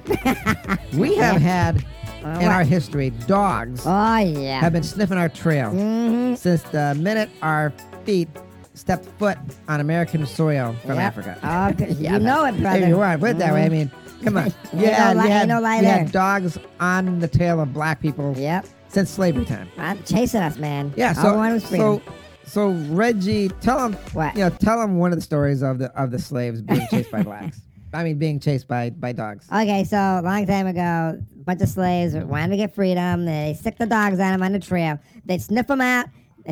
we 0.96 1.16
have 1.16 1.40
had 1.40 1.84
in 2.24 2.32
what? 2.32 2.44
our 2.46 2.64
history 2.64 3.10
dogs 3.26 3.82
Oh 3.86 4.16
yeah. 4.18 4.60
have 4.60 4.72
been 4.72 4.82
sniffing 4.82 5.18
our 5.18 5.28
trail 5.28 5.70
mm-hmm. 5.70 6.34
since 6.34 6.62
the 6.64 6.94
minute 6.98 7.28
our 7.42 7.72
feet 8.04 8.28
stepped 8.74 9.06
foot 9.18 9.38
on 9.68 9.80
American 9.80 10.24
soil 10.26 10.74
from 10.82 10.96
Yep. 10.96 10.98
Africa. 10.98 11.38
Oh. 11.42 11.84
Yeah, 11.98 12.14
you 12.14 12.18
know 12.20 12.44
it, 12.46 12.60
brother. 12.60 12.78
If 12.82 12.88
you 12.88 12.96
want 12.96 13.20
to 13.20 13.26
put 13.26 13.30
it 13.36 13.38
that 13.38 13.52
way, 13.52 13.64
I 13.64 13.68
mean, 13.68 13.90
come 14.24 14.36
on. 14.38 14.52
You 14.72 14.86
no 14.86 14.92
had, 14.92 15.14
you 15.16 15.20
had, 15.30 15.48
no 15.48 15.56
you 15.58 15.82
there. 15.82 15.98
had 15.98 16.12
dogs 16.12 16.58
on 16.80 17.18
the 17.18 17.28
tail 17.28 17.60
of 17.60 17.72
black 17.74 18.00
people 18.00 18.34
Yep. 18.36 18.66
since 18.88 19.10
slavery 19.10 19.44
time. 19.44 19.68
I'm 19.76 20.02
chasing 20.04 20.40
us, 20.40 20.56
man. 20.56 20.92
Yeah, 20.96 21.12
so 21.12 21.32
we 21.32 21.36
wanted 21.36 21.54
was 21.54 21.66
freedom. 21.66 22.00
so 22.06 22.12
so 22.44 22.70
Reggie, 22.94 23.48
tell 23.60 23.78
him, 23.84 23.92
What? 24.14 24.34
you 24.34 24.40
know, 24.40 24.50
tell 24.50 24.78
them 24.80 24.98
one 24.98 25.12
of 25.12 25.18
the 25.18 25.22
stories 25.22 25.62
of 25.62 25.78
the 25.78 25.86
of 26.00 26.10
the 26.10 26.18
slaves 26.18 26.60
being 26.62 26.86
chased 26.90 27.10
by 27.10 27.22
blacks. 27.30 27.60
I 27.92 28.04
mean, 28.04 28.18
being 28.18 28.40
chased 28.40 28.68
by 28.68 28.90
by 28.90 29.12
dogs. 29.12 29.46
Okay, 29.52 29.84
so 29.84 29.96
a 29.96 30.22
long 30.22 30.46
time 30.46 30.66
ago, 30.66 30.80
a 31.20 31.44
bunch 31.44 31.60
of 31.62 31.68
slaves 31.68 32.14
wanted 32.14 32.48
to 32.50 32.56
get 32.56 32.74
freedom. 32.74 33.24
They 33.24 33.54
stick 33.58 33.76
the 33.78 33.86
dogs 33.86 34.18
on 34.20 34.32
them 34.32 34.42
on 34.42 34.52
the 34.52 34.58
trail. 34.60 34.98
They'd 35.26 35.42
sniff 35.42 35.66
them 35.66 35.80
out 35.80 36.06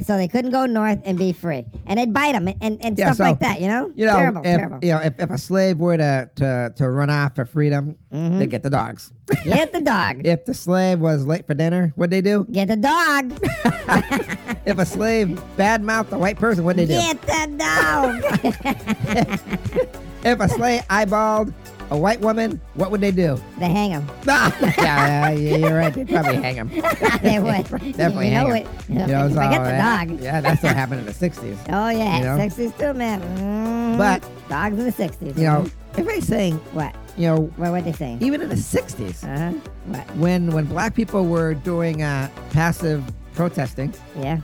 so 0.05 0.17
they 0.17 0.29
couldn't 0.29 0.53
go 0.53 0.67
north 0.67 1.01
and 1.05 1.19
be 1.19 1.33
free. 1.33 1.65
And 1.87 1.99
they'd 1.99 2.13
bite 2.15 2.33
them 2.33 2.47
and, 2.61 2.79
and 2.81 2.97
Yeah, 2.97 3.07
stuff 3.13 3.17
so, 3.17 3.25
like 3.25 3.41
that, 3.41 3.61
you 3.61 3.67
know? 3.67 3.91
You 3.97 4.07
know, 4.07 4.15
terrible, 4.17 4.41
if 4.43 4.45
terrible. 4.45 4.79
you 4.83 4.93
know 4.93 5.01
if, 5.01 5.19
if 5.19 5.31
a 5.31 5.39
slave 5.39 5.79
were 5.79 5.97
to, 5.97 6.31
to, 6.37 6.73
to 6.77 6.89
run 6.89 7.11
off 7.11 7.35
for 7.35 7.45
freedom, 7.45 7.97
Mm-hmm. 8.13 8.39
they 8.39 8.47
get 8.47 8.63
the 8.63 8.71
dogs. 8.71 9.13
Get 9.45 9.73
the 9.73 9.81
dog. 9.81 10.21
if 10.27 10.45
the 10.45 10.55
slave 10.55 11.01
was 11.01 11.27
late 11.27 11.47
for 11.47 11.55
dinner, 11.55 11.93
what'd 11.97 12.11
they 12.13 12.21
do? 12.21 12.47
Get 12.53 12.69
the 12.69 12.77
dog. 12.77 13.33
If 14.67 14.79
a 14.79 14.85
slave 14.85 15.43
badmouthed 15.57 16.13
a 16.13 16.19
white 16.19 16.39
person, 16.39 16.65
what'd 16.65 16.87
they 16.87 16.87
do? 16.87 17.01
Get 17.01 17.23
the 17.23 17.47
dog. 19.97 19.97
If 20.25 20.41
a 20.41 20.49
slave 20.49 20.83
eyeballed 20.89 21.53
a 21.91 21.97
white 21.99 22.21
woman, 22.21 22.61
what 22.75 22.91
would 22.93 23.01
they 23.01 23.11
do? 23.11 23.41
they 23.59 23.69
hang 23.69 23.91
them. 23.91 24.07
yeah, 24.27 25.31
yeah, 25.31 25.57
you're 25.57 25.75
right. 25.77 25.93
They'd 25.93 26.09
probably 26.09 26.37
hang 26.37 26.55
him. 26.55 26.69
they 27.23 27.41
would. 27.41 27.65
Definitely 27.97 28.29
you 28.29 28.35
hang 28.35 28.49
know 28.49 28.55
him. 28.55 28.67
it. 28.67 28.89
You 28.89 29.07
know, 29.07 29.29
so, 29.29 29.35
Forget 29.35 29.65
the 30.07 30.13
dog. 30.13 30.21
Yeah, 30.21 30.41
that's 30.41 30.63
what 30.63 30.77
happened 30.77 31.01
in 31.01 31.07
the 31.07 31.13
60s. 31.13 31.57
Oh, 31.71 31.89
yeah. 31.89 32.19
You 32.19 32.25
know? 32.25 32.37
60s 32.39 32.79
too, 32.79 32.95
man. 32.95 33.21
Mhm. 33.37 33.99
But- 33.99 34.25
Dogs 34.49 34.79
in 34.79 34.85
the 34.85 34.93
60s. 34.93 35.37
You 35.39 35.45
know, 35.45 35.67
everybody's 35.93 36.27
saying, 36.27 36.57
What? 36.73 36.95
you 37.17 37.27
know, 37.29 37.37
What 37.57 37.71
were 37.73 37.81
they 37.81 37.93
saying? 37.93 38.19
even 38.21 38.41
in 38.41 38.49
the 38.49 38.57
60s, 38.57 39.23
Uh-huh. 39.25 39.53
What? 39.87 40.17
when 40.17 40.51
when 40.53 40.65
black 40.67 40.95
people 40.95 41.25
were 41.27 41.55
doing 41.55 42.03
uh, 42.03 42.29
passive 42.51 43.03
protesting, 43.35 43.95
Yeah. 44.19 44.39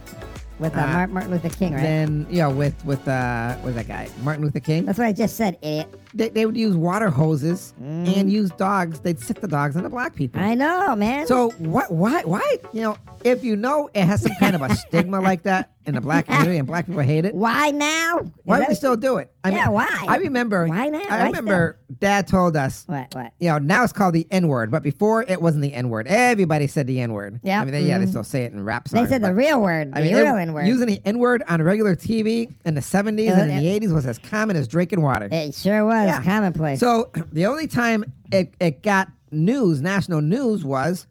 With 0.58 0.74
uh, 0.74 0.80
Uh, 0.80 1.06
Martin, 1.08 1.30
Luther 1.32 1.50
King, 1.50 1.74
right? 1.74 1.82
then 1.82 2.26
know 2.38 2.50
with 2.50 2.82
with 2.84 3.06
uh, 3.06 3.56
was 3.62 3.74
that 3.74 3.86
guy 3.88 4.08
Martin 4.22 4.42
Luther 4.44 4.60
King? 4.60 4.86
That's 4.86 4.98
what 4.98 5.06
I 5.06 5.12
just 5.12 5.36
said, 5.36 5.58
idiot. 5.60 5.88
They, 6.16 6.30
they 6.30 6.46
would 6.46 6.56
use 6.56 6.74
water 6.74 7.10
hoses 7.10 7.74
and 7.78 8.30
use 8.32 8.50
dogs. 8.52 9.00
They'd 9.00 9.20
sick 9.20 9.40
the 9.40 9.48
dogs 9.48 9.76
on 9.76 9.82
the 9.82 9.90
black 9.90 10.14
people. 10.14 10.40
Mm. 10.40 10.44
I 10.44 10.54
know, 10.54 10.96
man. 10.96 11.26
So 11.26 11.50
what? 11.58 11.90
Why? 11.90 12.22
Why? 12.22 12.58
You 12.72 12.82
know, 12.82 12.98
if 13.22 13.44
you 13.44 13.56
know 13.56 13.90
it 13.92 14.04
has 14.04 14.22
some 14.22 14.34
kind 14.38 14.54
of 14.54 14.62
a 14.62 14.74
stigma 14.74 15.20
like 15.20 15.42
that 15.42 15.72
in 15.84 15.94
the 15.94 16.00
black 16.00 16.26
community 16.26 16.58
and 16.58 16.66
black 16.66 16.86
people 16.86 17.02
hate 17.02 17.24
it, 17.24 17.34
why 17.34 17.70
now? 17.70 18.20
Why 18.44 18.60
do 18.60 18.66
we 18.68 18.74
still 18.74 18.96
do 18.96 19.18
it? 19.18 19.32
I 19.44 19.50
Yeah, 19.50 19.68
why? 19.68 20.04
I 20.08 20.16
remember. 20.16 20.66
Why 20.66 20.88
not? 20.88 21.10
I 21.10 21.26
remember 21.26 21.78
Dad 21.98 22.26
told 22.26 22.56
us. 22.56 22.84
What? 22.86 23.14
What? 23.14 23.32
You 23.38 23.50
know, 23.50 23.58
now 23.58 23.84
it's 23.84 23.92
called 23.92 24.14
the 24.14 24.26
N 24.30 24.48
word, 24.48 24.70
but 24.70 24.82
before 24.82 25.22
it 25.22 25.40
wasn't 25.40 25.62
the 25.62 25.72
N 25.72 25.88
word. 25.88 26.06
Everybody 26.06 26.66
said 26.66 26.86
the 26.86 27.00
N 27.00 27.12
word. 27.12 27.40
Yeah, 27.42 27.60
I 27.60 27.64
mean, 27.64 27.72
they, 27.72 27.82
yeah, 27.82 27.98
they 27.98 28.06
mhm. 28.06 28.10
still 28.10 28.24
say 28.24 28.44
it 28.44 28.52
in 28.52 28.64
rap 28.64 28.88
songs. 28.88 29.08
They 29.08 29.14
said 29.14 29.22
the 29.22 29.34
real 29.34 29.60
word, 29.60 29.92
the 29.92 29.98
I 29.98 30.02
mean, 30.02 30.16
real 30.16 30.36
N 30.36 30.52
word. 30.52 30.66
using 30.66 30.86
the 30.86 31.00
N 31.04 31.18
word 31.18 31.42
on 31.48 31.62
regular 31.62 31.94
TV 31.94 32.52
in 32.64 32.74
the 32.74 32.80
70s 32.80 33.30
Uh, 33.30 33.40
and 33.40 33.50
in 33.50 33.58
the 33.58 33.86
80s 33.86 33.92
was 33.92 34.06
as 34.06 34.18
common 34.18 34.56
as 34.56 34.66
drinking 34.66 35.02
water. 35.02 35.28
It 35.30 35.54
sure 35.54 35.84
was 35.84 36.05
Yeah. 36.06 36.22
commonplace. 36.22 36.80
So 36.80 37.10
the 37.32 37.46
only 37.46 37.66
time 37.66 38.04
it, 38.32 38.54
it 38.60 38.82
got 38.82 39.08
news, 39.30 39.80
national 39.80 40.20
news, 40.22 40.64
was 40.64 41.06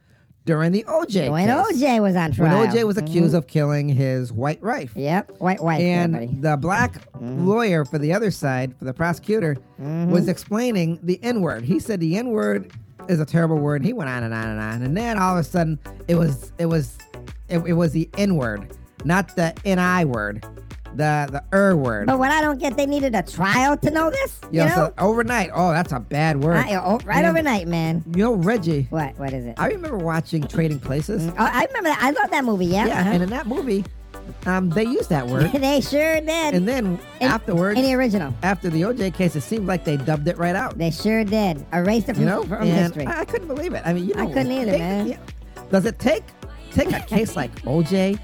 during 0.45 0.71
the 0.71 0.83
OJ 0.87 1.31
when 1.31 1.47
case. 1.47 1.81
OJ 1.81 2.01
was 2.01 2.15
on 2.15 2.31
trial. 2.31 2.59
when. 2.59 2.69
OJ 2.69 2.83
was 2.85 2.97
accused 2.97 3.33
Mhm. 3.33 3.37
of 3.39 3.47
killing 3.47 3.89
his 3.89 4.31
white 4.31 4.61
wife. 4.63 4.91
Yep, 4.95 5.39
white, 5.39 5.61
white. 5.61 5.81
And 5.81 6.13
there, 6.13 6.21
buddy. 6.27 6.37
the 6.39 6.57
black 6.57 7.11
Mm-hmm. 7.13 7.47
lawyer 7.47 7.83
for 7.85 7.97
the 7.97 8.13
other 8.13 8.29
side, 8.31 8.75
for 8.77 8.85
the 8.85 8.93
prosecutor, 8.93 9.57
was 9.79 10.27
explaining 10.27 10.99
the 11.01 11.19
N 11.23 11.41
word. 11.41 11.63
He 11.65 11.79
said 11.79 11.99
the 11.99 12.15
N 12.17 12.29
word 12.29 12.71
is 13.07 13.19
a 13.19 13.25
terrible 13.25 13.57
word. 13.57 13.83
He 13.83 13.93
went 13.93 14.09
on 14.09 14.23
and 14.23 14.33
on 14.33 14.47
and 14.47 14.59
on, 14.59 14.81
and 14.83 14.95
then 14.95 15.17
all 15.17 15.35
of 15.37 15.39
a 15.39 15.47
sudden 15.47 15.79
it 16.07 16.15
was 16.15 16.51
it 16.59 16.67
was 16.67 16.97
it, 17.49 17.59
it 17.59 17.73
was 17.73 17.91
the 17.93 18.07
N 18.17 18.35
word, 18.35 18.67
not 19.03 19.35
the 19.35 19.53
N 19.65 19.79
I 19.79 20.05
word. 20.05 20.45
The 20.97 21.27
the 21.31 21.43
er 21.57 21.75
word. 21.75 22.07
But 22.07 22.19
what 22.19 22.31
I 22.31 22.41
don't 22.41 22.59
get, 22.59 22.77
they 22.77 22.85
needed 22.85 23.15
a 23.15 23.21
trial 23.23 23.77
to 23.77 23.91
know 23.91 24.09
this. 24.09 24.39
You, 24.51 24.61
You 24.61 24.67
know, 24.69 24.75
so 24.75 24.93
overnight. 24.97 25.49
Oh, 25.53 25.71
that's 25.71 25.91
a 25.91 25.99
bad 25.99 26.43
word. 26.43 26.57
I- 26.57 26.75
oh, 26.75 26.97
right 27.05 27.21
Man, 27.21 27.25
overnight, 27.25 27.67
man. 27.67 28.03
You 28.15 28.23
know, 28.23 28.33
Reggie. 28.35 28.87
What? 28.89 29.17
What 29.19 29.33
is 29.33 29.45
it? 29.45 29.55
I 29.57 29.67
remember 29.67 29.97
watching 29.97 30.47
Trading 30.47 30.79
Places. 30.79 31.27
Oh, 31.27 31.33
I 31.37 31.65
remember 31.65 31.89
that. 31.89 31.99
I 32.01 32.11
love 32.11 32.31
that 32.31 32.43
movie. 32.45 32.65
Yeah. 32.67 32.85
Yeah, 32.87 32.99
uh-huh. 33.01 33.09
and 33.11 33.23
in 33.23 33.29
that 33.29 33.47
movie, 33.47 33.83
um, 34.45 34.69
they 34.69 34.83
used 34.83 35.09
that 35.09 35.27
word, 35.27 35.51
they 35.53 35.81
sure 35.81 36.19
did. 36.19 36.55
and 36.55 36.67
then 36.67 36.99
In- 37.19 37.27
afterwards, 37.27 37.77
in 37.79 37.85
the 37.85 37.93
original, 37.93 38.33
after 38.43 38.69
the 38.69 38.81
OJ 38.81 39.13
case, 39.13 39.35
it 39.35 39.41
seemed 39.41 39.67
like 39.67 39.83
they 39.85 39.97
dubbed 39.97 40.27
it 40.27 40.37
right 40.37 40.55
out. 40.55 40.77
they 40.77 40.89
sure 40.91 41.23
did. 41.23 41.63
Erased 41.73 42.09
it 42.09 42.13
from, 42.13 42.23
You 42.23 42.29
know, 42.29 42.43
from 42.43 42.63
and 42.63 42.69
history. 42.71 43.05
I, 43.05 43.21
I 43.21 43.25
couldn't 43.25 43.47
believe 43.47 43.73
it. 43.73 43.83
I 43.85 43.93
mean, 43.93 44.07
you 44.07 44.15
know, 44.15 44.23
I 44.23 44.27
couldn't 44.27 44.51
either, 44.51 44.77
man. 44.77 45.07
yeah. 45.07 45.17
Does 45.69 45.85
it 45.85 45.99
take 45.99 46.23
take 46.71 46.91
a 46.91 46.99
case 47.01 47.35
like 47.35 47.53
OJ 47.63 48.19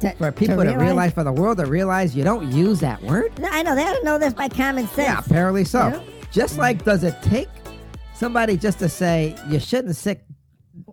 To- 0.00 0.12
for 0.12 0.32
people 0.32 0.56
to 0.56 0.62
realize? 0.62 0.80
realize- 0.80 1.12
for 1.12 1.24
the 1.24 1.32
world 1.32 1.58
to 1.58 1.66
realize 1.66 2.14
you 2.14 2.24
don't 2.24 2.50
use 2.52 2.80
that 2.80 3.02
word? 3.02 3.38
No, 3.38 3.48
I 3.50 3.62
know 3.62 3.74
they 3.74 3.84
don't 3.84 4.04
know 4.04 4.18
this 4.18 4.32
by 4.32 4.48
common 4.48 4.86
sense. 4.88 5.08
Yeah, 5.08 5.18
apparently 5.18 5.64
so. 5.64 6.02
Just 6.30 6.58
like, 6.58 6.84
does 6.84 7.04
it 7.04 7.20
take 7.22 7.48
somebody 8.14 8.56
just 8.56 8.78
to 8.80 8.88
say 8.88 9.34
you 9.48 9.58
shouldn't 9.58 9.96
sick 9.96 10.24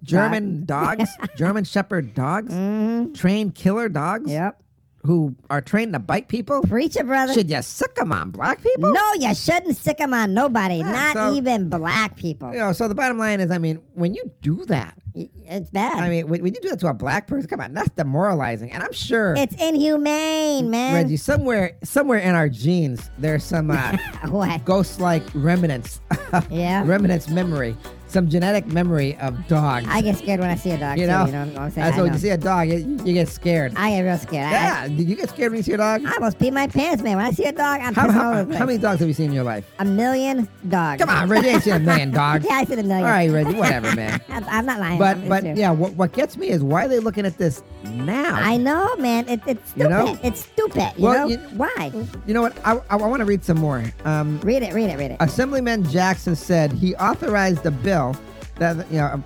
German 0.03 0.65
dogs, 0.65 1.09
German 1.35 1.63
Shepherd 1.63 2.13
dogs, 2.13 2.53
mm-hmm. 2.53 3.13
trained 3.13 3.55
killer 3.55 3.89
dogs 3.89 4.29
Yep. 4.31 4.61
Who 5.05 5.35
are 5.49 5.61
trained 5.61 5.93
to 5.93 5.99
bite 5.99 6.27
people? 6.27 6.61
Preach 6.63 6.95
it, 6.95 7.05
brother. 7.05 7.33
Should 7.33 7.49
you 7.49 7.61
sick 7.61 7.95
them 7.95 8.11
on 8.11 8.31
black 8.31 8.61
people? 8.61 8.91
no, 8.93 9.13
you 9.19 9.33
shouldn't 9.35 9.77
stick 9.77 9.97
them 9.97 10.13
on 10.13 10.33
nobody, 10.33 10.75
Yeah, 10.77 10.91
not 10.91 11.13
so- 11.13 11.33
even 11.35 11.69
black 11.69 12.15
people. 12.15 12.51
You 12.51 12.59
know, 12.59 12.71
so 12.73 12.87
the 12.87 12.95
bottom 12.95 13.17
line 13.17 13.39
is, 13.39 13.51
I 13.51 13.57
mean, 13.57 13.81
when 13.93 14.13
you 14.13 14.31
do 14.41 14.65
that, 14.65 14.97
It's 15.15 15.69
bad. 15.69 15.97
I 16.03 16.09
mean, 16.09 16.27
when, 16.27 16.41
when 16.43 16.53
you 16.53 16.59
do 16.59 16.69
that 16.69 16.79
to 16.81 16.87
a 16.87 16.93
black 16.93 17.27
person, 17.27 17.47
come 17.47 17.61
on, 17.61 17.73
that's 17.73 17.89
demoralizing. 17.91 18.71
And 18.73 18.83
I'm 18.83 18.91
sure, 18.91 19.33
it's 19.37 19.55
inhumane, 19.55 20.69
man. 20.69 20.93
Reggie, 20.95 21.15
somewhere, 21.17 21.77
somewhere 21.83 22.19
in 22.19 22.35
our 22.35 22.49
genes, 22.49 23.09
there's 23.17 23.43
some 23.43 23.71
uh, 23.71 23.95
ghost-like 24.65 25.23
remnants, 25.33 26.01
Yeah. 26.49 26.83
remnants 26.85 27.29
memory, 27.29 27.77
some 28.07 28.29
genetic 28.29 28.67
memory 28.67 29.17
of 29.17 29.47
dogs. 29.47 29.85
I 29.89 30.01
get 30.01 30.17
scared 30.17 30.39
when 30.39 30.49
I 30.49 30.55
see 30.55 30.71
a 30.71 30.77
dog. 30.77 30.97
you 30.97 31.05
too, 31.05 31.11
know, 31.11 31.25
you 31.25 31.31
know 31.31 31.45
what 31.45 31.57
I'm 31.57 31.71
saying? 31.71 31.85
that's 31.85 31.97
I, 31.97 32.01
when 32.01 32.13
you 32.13 32.19
see 32.19 32.29
a 32.29 32.37
dog, 32.37 32.67
you, 32.69 32.77
you 33.03 33.13
get 33.13 33.27
scared. 33.27 33.73
I 33.75 33.89
get 33.91 34.01
real 34.01 34.17
scared. 34.17 34.47
I- 34.47 34.51
yeah, 34.51 34.87
did 34.87 35.09
you 35.09 35.15
get 35.15 35.29
scared 35.29 35.51
when 35.51 35.57
you 35.57 35.63
see 35.63 35.73
a 35.73 35.77
dog? 35.77 36.05
I, 36.05 36.11
I 36.11 36.13
almost 36.15 36.39
pee 36.39 36.51
my 36.51 36.67
pants, 36.67 37.03
man. 37.03 37.17
When 37.17 37.25
I 37.25 37.31
see 37.31 37.45
a 37.45 37.51
dog, 37.51 37.81
I'm 37.81 37.93
How, 37.93 38.05
all 38.07 38.11
how, 38.11 38.33
over 38.39 38.57
how 38.57 38.65
many 38.65 38.77
dogs 38.77 38.99
have 38.99 39.07
you 39.07 39.13
seen 39.13 39.27
in 39.27 39.33
your 39.33 39.43
life? 39.43 39.69
A 39.79 39.85
million 39.85 40.47
dogs. 40.69 40.99
Come 41.01 41.09
on, 41.09 41.29
Reggie, 41.29 41.49
ain't 41.49 41.63
seen 41.63 41.73
a 41.73 41.79
million 41.79 42.11
dogs. 42.11 42.45
yeah, 42.49 42.55
I 42.55 42.65
said 42.65 42.79
a 42.79 42.83
million. 42.83 43.05
right, 43.05 43.29
Reggie, 43.29 43.53
whatever, 43.55 43.95
man. 43.95 44.21
I'm, 44.29 44.43
I'm 44.49 44.65
not 44.65 44.79
lying. 44.79 44.99
But 44.99 45.27
but 45.27 45.41
true. 45.41 45.53
yeah, 45.55 45.71
what, 45.71 45.93
what 45.93 46.13
gets 46.13 46.37
me 46.37 46.49
is 46.49 46.63
why 46.63 46.85
are 46.85 46.87
they 46.87 46.99
looking 46.99 47.25
at 47.25 47.37
this 47.37 47.63
now? 47.91 48.35
I 48.35 48.57
know, 48.57 48.95
man. 48.97 49.27
It, 49.27 49.41
it's 49.47 49.69
stupid. 49.69 49.83
You 49.83 49.89
know? 49.89 50.19
It's 50.23 50.39
stupid. 50.41 50.91
You 50.97 51.03
Well, 51.03 51.29
know 51.29 51.35
you- 51.35 51.49
why? 51.57 51.91
You 52.25 52.33
know 52.33 52.41
what? 52.41 52.57
I, 52.65 52.79
I, 52.89 52.95
want 52.95 53.19
to 53.21 53.25
read 53.25 53.43
some 53.43 53.57
more. 53.59 53.83
Um, 54.05 54.39
Read 54.41 54.63
it. 54.63 54.73
Read 54.73 54.89
it. 54.89 54.97
Read 54.97 55.11
it. 55.11 55.17
Assemblyman 55.19 55.83
Jackson 55.89 56.35
said 56.35 56.71
he 56.73 56.95
authorized 56.95 57.65
a 57.65 57.71
bill 57.71 58.15
that 58.57 58.89
you 58.89 58.99
know 58.99 59.21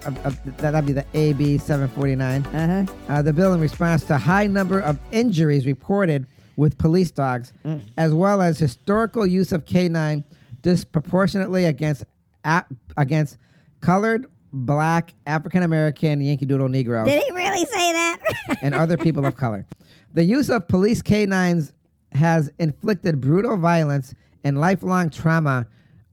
that'd 0.57 0.85
be 0.87 0.93
the 0.93 1.05
AB 1.13 1.57
749. 1.59 2.45
Uh 2.47 2.85
huh. 2.85 2.93
Uh, 3.13 3.21
the 3.21 3.31
bill 3.33 3.53
in 3.53 3.59
response 3.61 4.03
to 4.05 4.17
high 4.17 4.47
number 4.47 4.79
of 4.79 4.97
injuries 5.11 5.65
reported 5.67 6.25
with 6.55 6.77
police 6.77 7.11
dogs, 7.11 7.53
Mm. 7.63 7.81
as 7.97 8.13
well 8.13 8.41
as 8.41 8.57
historical 8.59 9.25
use 9.25 9.51
of 9.51 9.65
canine 9.65 10.23
disproportionately 10.61 11.65
against 11.65 12.03
against 12.97 13.37
colored, 13.81 14.25
black, 14.51 15.13
African 15.25 15.63
American, 15.63 16.21
Yankee 16.21 16.45
Doodle 16.45 16.69
Negro. 16.69 17.05
Did 17.05 17.23
he 17.23 17.31
really 17.31 17.65
say 17.65 17.93
that? 17.93 18.17
and 18.61 18.73
other 18.73 18.97
people 18.97 19.25
of 19.25 19.35
color. 19.35 19.65
The 20.13 20.23
use 20.23 20.49
of 20.49 20.67
police 20.67 21.01
canines 21.01 21.73
has 22.11 22.51
inflicted 22.59 23.21
brutal 23.21 23.57
violence 23.57 24.13
and 24.43 24.59
lifelong 24.59 25.09
trauma 25.09 25.67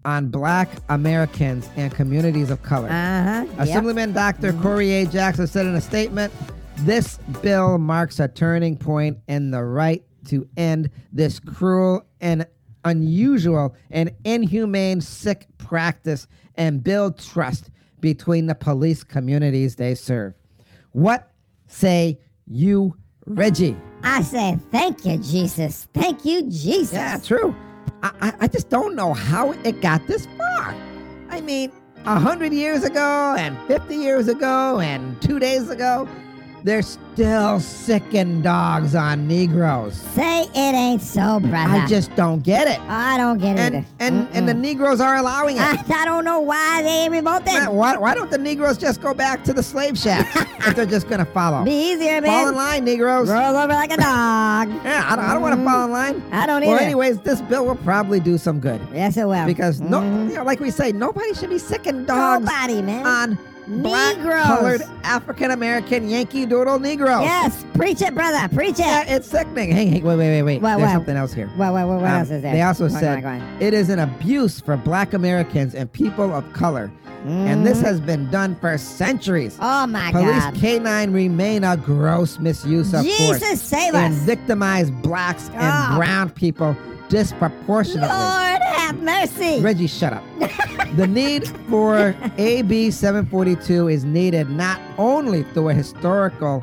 on 0.05 0.29
black 0.29 0.69
Americans 0.89 1.69
and 1.77 1.93
communities 1.93 2.51
of 2.51 2.63
color. 2.63 2.89
uh 2.89 3.45
huh. 3.45 3.47
Assemblyman 3.59 4.13
Dr. 4.13 4.53
Corey 4.55 4.93
A. 4.93 5.07
Jackson 5.07 5.47
said 5.47 5.67
in 5.67 5.75
a 5.75 5.81
statement 5.81 6.33
this 6.81 7.19
bill 7.43 7.79
marks 7.79 8.21
a 8.21 8.29
turning 8.29 8.77
point 8.77 9.19
in 9.29 9.51
the 9.51 9.65
right 9.65 10.05
to 10.27 10.47
end 10.57 10.91
this 11.13 11.41
cruel 11.41 12.05
and 12.21 12.47
unusual 12.85 13.75
and 13.91 14.13
inhumane 14.25 15.01
sick 15.01 15.47
practice 15.59 16.27
and 16.55 16.85
build 16.85 17.19
trust 17.19 17.71
between 18.01 18.47
the 18.47 18.55
police 18.55 19.05
communities 19.05 19.77
they 19.77 19.95
serve. 19.95 20.35
What 20.93 21.31
say 21.67 22.19
you, 22.47 22.97
Reggie? 23.27 23.77
I 24.03 24.23
say 24.23 24.59
thank 24.71 25.05
you, 25.05 25.19
Jesus. 25.19 25.89
Thank 25.93 26.25
you, 26.25 26.43
Jesus. 26.43 26.93
Yeah, 26.93 27.19
true. 27.19 27.55
I, 28.03 28.13
I, 28.21 28.33
I 28.41 28.49
just 28.49 28.69
don't 28.69 28.95
know 28.95 29.13
how 29.13 29.53
it 29.53 29.81
got 29.81 30.07
this 30.07 30.27
far. 30.39 30.75
I 31.29 31.41
mean, 31.41 31.73
a 32.05 32.19
hundred 32.19 32.53
years 32.53 32.85
ago, 32.85 33.35
and 33.37 33.59
fifty 33.67 33.97
years 33.97 34.29
ago, 34.29 34.81
and 34.81 35.21
two 35.21 35.39
days 35.39 35.71
ago, 35.71 36.09
they're 36.67 36.83
still 36.83 37.61
sicking 37.61 38.43
dogs 38.43 38.97
on 38.97 39.29
Negroes. 39.29 39.95
Say 39.95 40.43
it 40.43 40.57
ain't 40.75 41.01
so, 41.01 41.39
brother. 41.39 41.57
I 41.83 41.87
just 41.87 42.13
don't 42.17 42.43
get 42.43 42.67
it. 42.67 42.81
I 42.89 43.17
don't 43.17 43.39
get 43.39 43.57
it. 43.57 43.61
And 43.61 43.75
either. 43.77 43.87
and 44.01 44.29
and 44.33 44.49
the 44.49 44.53
Negroes 44.55 45.01
are 45.01 45.15
allowing 45.15 45.59
it. 45.59 45.63
I, 45.63 45.81
I 46.03 46.05
don't 46.05 46.25
know 46.25 46.41
why 46.41 46.83
they 46.83 47.09
revolted. 47.09 47.47
Man, 47.47 47.73
why, 47.73 47.97
why 47.97 48.15
don't 48.17 48.33
the 48.33 48.39
Negroes 48.39 48.79
just 48.79 49.01
go 49.01 49.15
back 49.15 49.45
to 49.45 49.53
the 49.53 49.63
slave 49.63 49.97
shacks 49.97 50.35
if 50.67 50.75
they're 50.75 50.87
just 50.87 51.09
gonna 51.09 51.25
follow? 51.25 51.65
Be 51.65 51.71
easier, 51.93 52.21
man. 52.21 52.25
Fall 52.25 52.49
in 52.49 52.55
line, 52.57 52.85
Negroes. 52.85 53.31
Roll 53.31 53.57
over 53.57 53.73
like 53.73 53.93
a 53.93 53.97
dog. 53.97 54.69
Yeah, 54.87 55.05
I 55.09 55.17
don't, 55.17 55.25
I 55.25 55.33
don't 55.35 55.43
want 55.43 55.57
to 55.59 55.65
fall 55.65 55.85
in 55.85 55.91
line. 55.93 56.23
I 56.33 56.47
don't 56.47 56.63
either. 56.65 56.73
Well, 56.73 56.81
anyways, 56.83 57.21
this 57.21 57.41
bill 57.43 57.65
will 57.67 57.77
probably 57.77 58.19
do 58.19 58.39
some 58.39 58.59
good. 58.59 58.81
Yes, 58.93 59.17
it 59.17 59.27
will. 59.29 59.47
because 59.47 59.81
no, 59.81 60.01
Mhm. 60.01 60.31
you 60.31 60.35
know, 60.37 60.43
like 60.45 60.59
we 60.61 60.71
say, 60.71 60.91
nobody 60.93 61.33
should 61.35 61.51
be 61.51 61.59
sicking 61.59 62.05
dogs 62.05 62.45
Nobody, 62.45 62.83
man. 62.83 63.07
on 63.07 63.39
black 63.69 64.17
colored 64.17 64.83
African 65.03 65.51
American 65.51 66.09
Yankee 66.09 66.47
Doodle 66.47 66.79
Negroes. 66.79 67.23
yes, 67.23 67.65
preach 67.75 68.01
it, 68.03 68.15
brother. 68.15 68.49
Preach 68.55 68.75
it. 68.75 68.87
Yeah, 68.87 69.05
it's 69.07 69.29
sickening. 69.29 69.73
Hey, 69.73 69.87
hey, 69.87 70.01
wait, 70.03 70.17
wait, 70.17 70.31
wait, 70.31 70.43
wait. 70.43 70.63
What, 70.63 70.77
There's 70.77 70.89
what? 70.89 70.93
something 70.93 71.17
else 71.17 71.33
here. 71.33 71.49
What, 71.57 71.73
what, 71.73 71.87
what, 71.89 72.01
what 72.01 72.11
Um, 72.11 72.21
else 72.21 72.31
is 72.31 72.43
there? 72.43 72.53
They 72.53 72.63
also 72.63 72.89
Go 72.89 72.95
said 72.99 73.17
on, 73.17 73.23
go 73.23 73.29
on. 73.29 73.63
it 73.63 73.75
is 73.75 73.89
an 73.91 73.99
abuse 73.99 74.61
for 74.61 74.77
black 74.77 75.13
Americans 75.15 75.75
and 75.75 75.93
people 75.93 76.33
of 76.35 76.51
color. 76.53 76.91
And 77.27 77.67
this 77.67 77.79
Mhm. 77.79 77.85
has 77.87 78.01
been 78.01 78.31
done 78.31 78.55
for 78.61 78.79
centuries. 78.79 79.59
Oh, 79.61 79.85
my 79.89 80.13
Police 80.13 80.29
God. 80.29 80.55
Police 80.55 80.61
canine 80.79 81.13
remain 81.13 81.65
a 81.65 81.77
gross 81.77 82.39
misuse 82.39 82.95
of 82.95 83.05
force 83.05 83.41
Jesus, 83.41 83.61
save 83.61 83.95
and 83.97 84.15
victimize 84.15 84.93
blacks 84.93 85.51
and 85.55 85.93
Oh. 85.95 85.97
brown 85.97 86.31
people 86.31 86.77
disproportionately. 87.09 88.09
Lord 88.09 88.46
have 88.87 89.03
mercy. 89.03 89.61
Reggie, 89.61 89.87
shut 89.87 90.13
up. 90.13 90.23
the 90.97 91.07
need 91.07 91.49
for 91.69 92.15
AB 92.39 92.91
742 92.91 93.89
is 93.89 94.05
needed 94.05 94.49
not 94.51 94.81
only 94.99 95.43
through 95.43 95.71
a 95.71 95.75
historical 95.75 96.63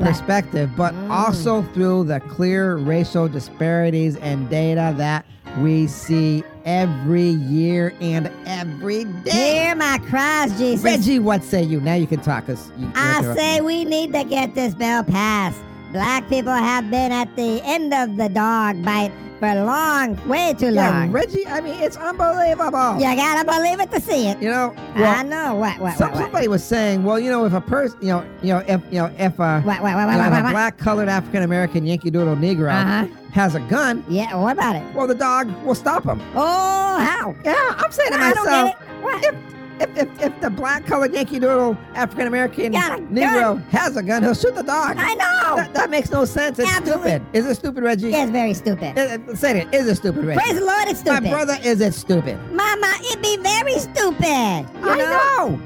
perspective, 0.00 0.70
but 0.76 0.94
Mm. 0.94 1.10
also 1.10 1.62
through 1.74 2.04
the 2.04 2.20
clear 2.20 2.76
racial 2.76 3.28
disparities 3.28 4.16
and 4.16 4.48
data 4.48 4.94
that 4.96 5.24
we 5.60 5.86
see 5.88 6.44
every 6.64 7.30
year 7.30 7.92
and 8.00 8.30
every 8.46 9.04
day. 9.24 9.64
Hear 9.64 9.74
my 9.74 9.98
cries, 10.08 10.56
Jesus. 10.58 10.84
Reggie, 10.84 11.18
what 11.18 11.42
say 11.42 11.62
you? 11.64 11.80
Now 11.80 11.94
you 11.94 12.06
can 12.06 12.20
talk. 12.20 12.46
You, 12.48 12.56
I 12.94 13.34
say 13.34 13.60
we 13.60 13.84
need 13.84 14.12
to 14.12 14.22
get 14.24 14.54
this 14.54 14.74
bill 14.74 15.02
passed. 15.02 15.58
Black 15.92 16.28
people 16.28 16.52
have 16.52 16.90
been 16.90 17.12
at 17.12 17.34
the 17.36 17.62
end 17.64 17.94
of 17.94 18.16
the 18.16 18.28
dog 18.28 18.82
bite 18.84 19.12
for 19.38 19.54
long, 19.54 20.16
way 20.28 20.52
too 20.58 20.72
yeah, 20.72 20.90
long. 20.90 21.12
Reggie. 21.12 21.46
I 21.46 21.60
mean, 21.60 21.80
it's 21.80 21.96
unbelievable. 21.96 22.94
You 22.96 23.14
gotta 23.16 23.44
believe 23.44 23.80
it 23.80 23.90
to 23.92 24.00
see 24.00 24.26
it. 24.26 24.42
You 24.42 24.50
know, 24.50 24.74
I 24.96 25.22
know. 25.22 25.54
What, 25.54 25.78
what, 25.78 25.96
some, 25.96 26.08
what, 26.10 26.16
what? 26.16 26.22
somebody 26.24 26.48
was 26.48 26.64
saying, 26.64 27.04
well, 27.04 27.18
you 27.20 27.30
know, 27.30 27.44
if 27.44 27.52
a 27.52 27.60
person, 27.60 27.96
you 28.02 28.08
know, 28.08 28.26
you 28.42 28.48
know, 28.52 28.58
if 28.66 28.82
you 28.90 28.98
know, 28.98 29.06
if 29.16 29.38
uh, 29.40 29.60
What, 29.60 29.80
what, 29.80 29.94
what, 29.94 30.06
know, 30.06 30.48
a 30.48 30.50
black 30.50 30.76
colored 30.76 31.08
African 31.08 31.42
American 31.44 31.86
Yankee 31.86 32.10
Doodle 32.10 32.34
Negro 32.36 32.70
Uh-huh. 32.72 33.06
has 33.32 33.54
a 33.54 33.60
gun, 33.60 34.04
Yeah, 34.08 34.34
what 34.34 34.52
about 34.52 34.74
it? 34.76 34.94
well, 34.94 35.06
the 35.06 35.14
dog 35.14 35.48
will 35.64 35.76
stop 35.76 36.04
him. 36.04 36.20
Oh, 36.34 36.98
how? 36.98 37.34
Yeah, 37.44 37.54
I'm 37.78 37.92
saying 37.92 38.10
to 38.10 38.16
I 38.16 38.28
myself, 38.30 38.46
get 38.46 38.66
it. 38.66 39.02
What? 39.04 39.24
if, 39.24 39.34
if, 39.80 39.96
if, 39.96 40.22
if 40.22 40.40
the 40.40 40.50
black 40.50 40.86
colored 40.86 41.12
Yankee 41.12 41.38
Doodle 41.38 41.76
African 41.94 42.26
American 42.26 42.72
Negro 42.72 43.62
has 43.68 43.96
a 43.96 44.02
gun, 44.02 44.22
he'll 44.22 44.34
shoot 44.34 44.54
the 44.54 44.62
dog. 44.62 44.96
I 44.98 45.14
know. 45.14 45.56
That, 45.56 45.74
that 45.74 45.90
makes 45.90 46.10
no 46.10 46.24
sense. 46.24 46.58
It's 46.58 46.70
Absolutely. 46.70 47.10
stupid. 47.10 47.26
Is 47.32 47.46
it 47.46 47.54
stupid, 47.56 47.82
Reggie? 47.84 48.12
It's 48.12 48.30
very 48.30 48.54
stupid. 48.54 48.98
Uh, 48.98 49.18
uh, 49.30 49.34
say 49.34 49.60
it. 49.60 49.74
Is 49.74 49.86
it 49.88 49.96
stupid, 49.96 50.24
Reggie? 50.24 50.40
Praise 50.40 50.58
the 50.58 50.64
Lord, 50.64 50.88
it's 50.88 51.00
stupid. 51.00 51.24
My 51.24 51.30
brother, 51.30 51.56
is 51.62 51.80
it 51.80 51.94
stupid? 51.94 52.38
Mama, 52.52 52.94
it 53.00 53.22
be 53.22 53.36
very 53.38 53.78
stupid. 53.78 54.66
You 54.82 54.90
I 54.90 54.96
know? 54.96 55.48
know. 55.48 55.62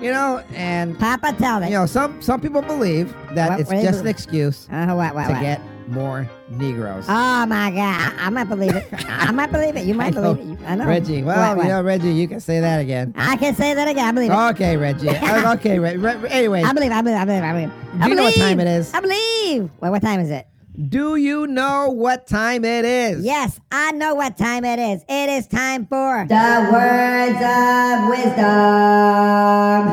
You 0.00 0.10
know, 0.10 0.42
and 0.54 0.98
Papa, 0.98 1.32
tell 1.38 1.60
me. 1.60 1.66
you 1.68 1.74
know, 1.74 1.86
some 1.86 2.20
some 2.20 2.40
people 2.40 2.60
believe 2.60 3.14
that 3.34 3.50
What- 3.50 3.60
it's 3.60 3.70
just 3.70 4.00
an 4.00 4.08
excuse 4.08 4.68
uh, 4.72 4.86
what, 4.94 5.14
what, 5.14 5.28
to 5.28 5.34
get 5.34 5.60
more 5.92 6.28
Negroes. 6.48 7.04
Oh 7.08 7.46
my 7.46 7.70
God, 7.70 7.78
I, 8.18 8.26
I 8.26 8.30
might 8.30 8.48
believe 8.48 8.74
it. 8.74 8.86
I 9.08 9.30
might 9.30 9.52
believe 9.52 9.76
it. 9.76 9.84
You 9.86 9.94
might 9.94 10.14
believe 10.20 10.38
it. 10.38 10.46
You- 10.46 10.58
I 10.66 10.74
know. 10.74 10.86
Reggie, 10.86 11.22
well, 11.22 11.50
What, 11.50 11.56
what? 11.58 11.62
you 11.64 11.68
know, 11.70 11.82
Reggie, 11.82 12.12
you 12.12 12.26
can 12.28 12.40
say 12.40 12.60
that 12.60 12.80
again. 12.80 13.12
I 13.16 13.36
can 13.36 13.54
say 13.54 13.74
that 13.74 13.86
again. 13.88 14.04
I 14.06 14.12
believe 14.12 14.30
it. 14.30 14.34
Okay, 14.34 14.76
Reggie. 14.76 15.08
Uh, 15.32 15.54
okay, 15.54 15.78
Re- 15.78 15.96
Re- 15.96 16.28
anyway, 16.30 16.62
I 16.62 16.72
believe. 16.72 16.90
I 16.92 17.00
believe. 17.02 17.18
I 17.18 17.24
believe. 17.24 17.42
I 17.42 17.52
believe. 17.52 17.70
I 18.00 18.04
do 18.04 18.10
you 18.10 18.14
know 18.16 18.22
what 18.24 18.34
believe. 18.34 18.48
time 18.48 18.60
it 18.60 18.66
is? 18.66 18.92
I 18.94 19.00
believe. 19.00 19.70
Well, 19.80 19.90
what 19.92 20.02
time 20.02 20.20
is 20.20 20.30
it? 20.30 20.46
Do 20.88 21.16
you 21.16 21.46
know 21.46 21.90
what 21.90 22.26
time 22.26 22.64
it 22.64 22.84
is? 22.86 23.24
Yes, 23.24 23.60
I 23.70 23.92
know 23.92 24.14
what 24.14 24.38
time 24.38 24.64
it 24.64 24.78
is. 24.78 25.04
It 25.08 25.28
is 25.28 25.46
time 25.46 25.84
for 25.86 26.24
the 26.26 26.68
words 26.72 27.36
of 27.36 28.08
wisdom. 28.08 28.42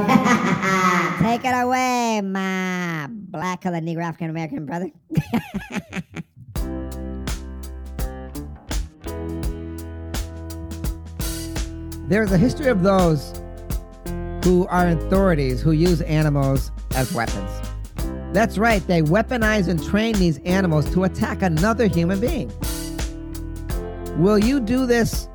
Take 1.39 1.53
it 1.53 1.57
away, 1.57 2.19
my 2.19 3.07
black 3.09 3.61
colored 3.61 3.85
Negro 3.85 4.03
African 4.03 4.29
American 4.29 4.65
brother. 4.65 4.91
There's 12.09 12.33
a 12.33 12.37
history 12.37 12.67
of 12.67 12.83
those 12.83 13.41
who 14.43 14.67
are 14.67 14.89
authorities 14.89 15.61
who 15.61 15.71
use 15.71 16.01
animals 16.01 16.73
as 16.95 17.13
weapons. 17.13 17.49
That's 18.33 18.57
right, 18.57 18.85
they 18.85 19.01
weaponize 19.01 19.69
and 19.69 19.81
train 19.81 20.15
these 20.15 20.39
animals 20.39 20.93
to 20.93 21.05
attack 21.05 21.41
another 21.41 21.87
human 21.87 22.19
being. 22.19 22.51
Will 24.17 24.39
you 24.39 24.59
do 24.59 24.85
this 24.85 25.29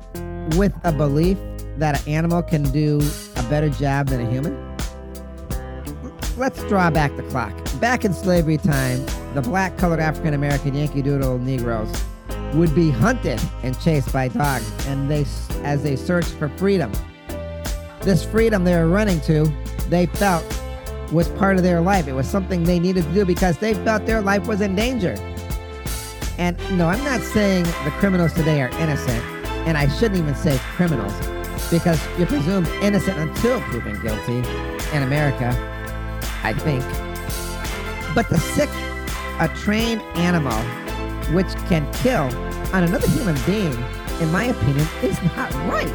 with 0.55 0.75
a 0.83 0.91
belief 0.91 1.39
that 1.77 1.99
an 1.99 2.07
animal 2.07 2.43
can 2.43 2.61
do 2.61 3.01
a 3.37 3.43
better 3.49 3.69
job 3.69 4.09
than 4.09 4.21
a 4.21 4.29
human? 4.29 4.74
Let's 6.37 6.61
draw 6.65 6.89
back 6.89 7.15
the 7.15 7.23
clock. 7.23 7.53
Back 7.79 8.03
in 8.03 8.13
slavery 8.13 8.57
time, 8.57 9.05
the 9.33 9.41
black 9.41 9.77
colored 9.77 10.01
African 10.01 10.33
American 10.33 10.73
Yankee 10.73 11.01
Doodle 11.01 11.39
Negroes 11.39 11.89
would 12.53 12.75
be 12.75 12.91
hunted 12.91 13.39
and 13.63 13.79
chased 13.79 14.11
by 14.11 14.27
dogs 14.27 14.69
and 14.87 15.09
they 15.09 15.25
as 15.63 15.81
they 15.81 15.95
searched 15.95 16.31
for 16.31 16.49
freedom. 16.57 16.91
This 18.01 18.25
freedom 18.25 18.65
they 18.65 18.75
were 18.75 18.89
running 18.89 19.21
to, 19.21 19.49
they 19.87 20.07
felt 20.07 20.43
was 21.13 21.29
part 21.29 21.55
of 21.55 21.63
their 21.63 21.79
life. 21.79 22.05
It 22.05 22.13
was 22.13 22.27
something 22.27 22.65
they 22.65 22.79
needed 22.79 23.05
to 23.05 23.13
do 23.13 23.23
because 23.23 23.57
they 23.59 23.73
felt 23.73 24.05
their 24.05 24.21
life 24.21 24.45
was 24.45 24.59
in 24.59 24.75
danger. 24.75 25.15
And 26.37 26.57
no, 26.77 26.89
I'm 26.89 27.03
not 27.05 27.21
saying 27.21 27.63
the 27.63 27.91
criminals 27.91 28.33
today 28.33 28.61
are 28.61 28.69
innocent, 28.79 29.23
and 29.65 29.77
I 29.77 29.87
shouldn't 29.87 30.19
even 30.19 30.35
say 30.35 30.59
criminals 30.75 31.13
because 31.71 32.05
you're 32.17 32.27
presumed 32.27 32.67
innocent 32.81 33.17
until 33.17 33.61
proven 33.61 34.01
guilty 34.01 34.39
in 34.93 35.03
America, 35.03 35.53
I 36.45 36.53
think. 36.53 36.83
But 38.13 38.29
the 38.29 38.37
sick 38.37 38.69
a 39.39 39.47
trained 39.63 40.01
animal 40.15 40.57
which 41.33 41.51
can 41.67 41.91
kill 41.91 42.23
on 42.71 42.83
another 42.83 43.09
human 43.09 43.35
being, 43.47 43.73
in 44.21 44.31
my 44.31 44.45
opinion, 44.45 44.87
is 45.01 45.19
not 45.35 45.51
right. 45.67 45.91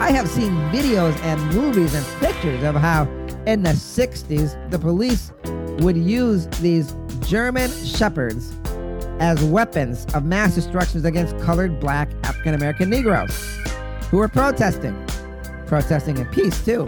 I 0.00 0.12
have 0.12 0.28
seen 0.28 0.52
videos 0.72 1.14
and 1.22 1.38
movies 1.54 1.94
and 1.94 2.06
pictures 2.20 2.64
of 2.64 2.74
how 2.74 3.02
in 3.46 3.62
the 3.62 3.70
60s 3.70 4.70
the 4.70 4.78
police 4.78 5.30
would 5.84 5.96
use 5.96 6.46
these 6.62 6.96
German 7.20 7.70
shepherds 7.84 8.54
as 9.20 9.44
weapons 9.44 10.06
of 10.14 10.24
mass 10.24 10.54
destructions 10.54 11.04
against 11.04 11.38
colored 11.40 11.78
black 11.78 12.08
African 12.24 12.54
American 12.54 12.88
Negroes 12.88 13.58
who 14.10 14.16
were 14.16 14.28
protesting, 14.28 14.96
protesting 15.66 16.16
in 16.16 16.26
peace 16.28 16.64
too. 16.64 16.86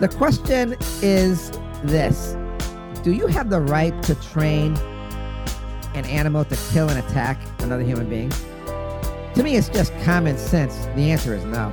The 0.00 0.08
question 0.08 0.76
is 1.02 1.50
this 1.84 2.34
Do 3.02 3.12
you 3.12 3.26
have 3.26 3.50
the 3.50 3.60
right 3.60 4.02
to 4.04 4.14
train 4.14 4.74
an 5.94 6.06
animal 6.06 6.42
to 6.46 6.56
kill 6.72 6.88
and 6.88 6.98
attack 6.98 7.38
another 7.58 7.82
human 7.82 8.08
being? 8.08 8.30
To 9.34 9.42
me, 9.42 9.56
it's 9.56 9.68
just 9.68 9.92
common 10.00 10.38
sense. 10.38 10.86
The 10.96 11.10
answer 11.10 11.34
is 11.34 11.44
no. 11.44 11.70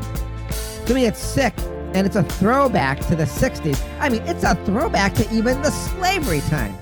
To 0.88 0.94
me, 0.94 1.06
it's 1.06 1.20
sick 1.20 1.54
and 1.94 2.06
it's 2.06 2.18
a 2.18 2.24
throwback 2.24 3.00
to 3.08 3.16
the 3.16 3.24
60s. 3.24 3.82
I 4.02 4.10
mean, 4.10 4.22
it's 4.24 4.44
a 4.44 4.56
throwback 4.66 5.14
to 5.16 5.34
even 5.34 5.62
the 5.62 5.72
slavery 5.72 6.42
time. 6.42 6.78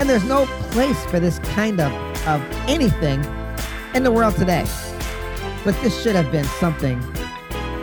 And 0.00 0.08
there's 0.08 0.24
no 0.24 0.46
place 0.72 1.04
for 1.06 1.20
this 1.20 1.38
kind 1.38 1.80
of, 1.80 1.92
of 2.26 2.42
anything 2.68 3.24
in 3.94 4.02
the 4.02 4.10
world 4.10 4.34
today. 4.34 4.66
But 5.64 5.80
this 5.80 6.02
should 6.02 6.16
have 6.16 6.32
been 6.32 6.44
something 6.44 7.00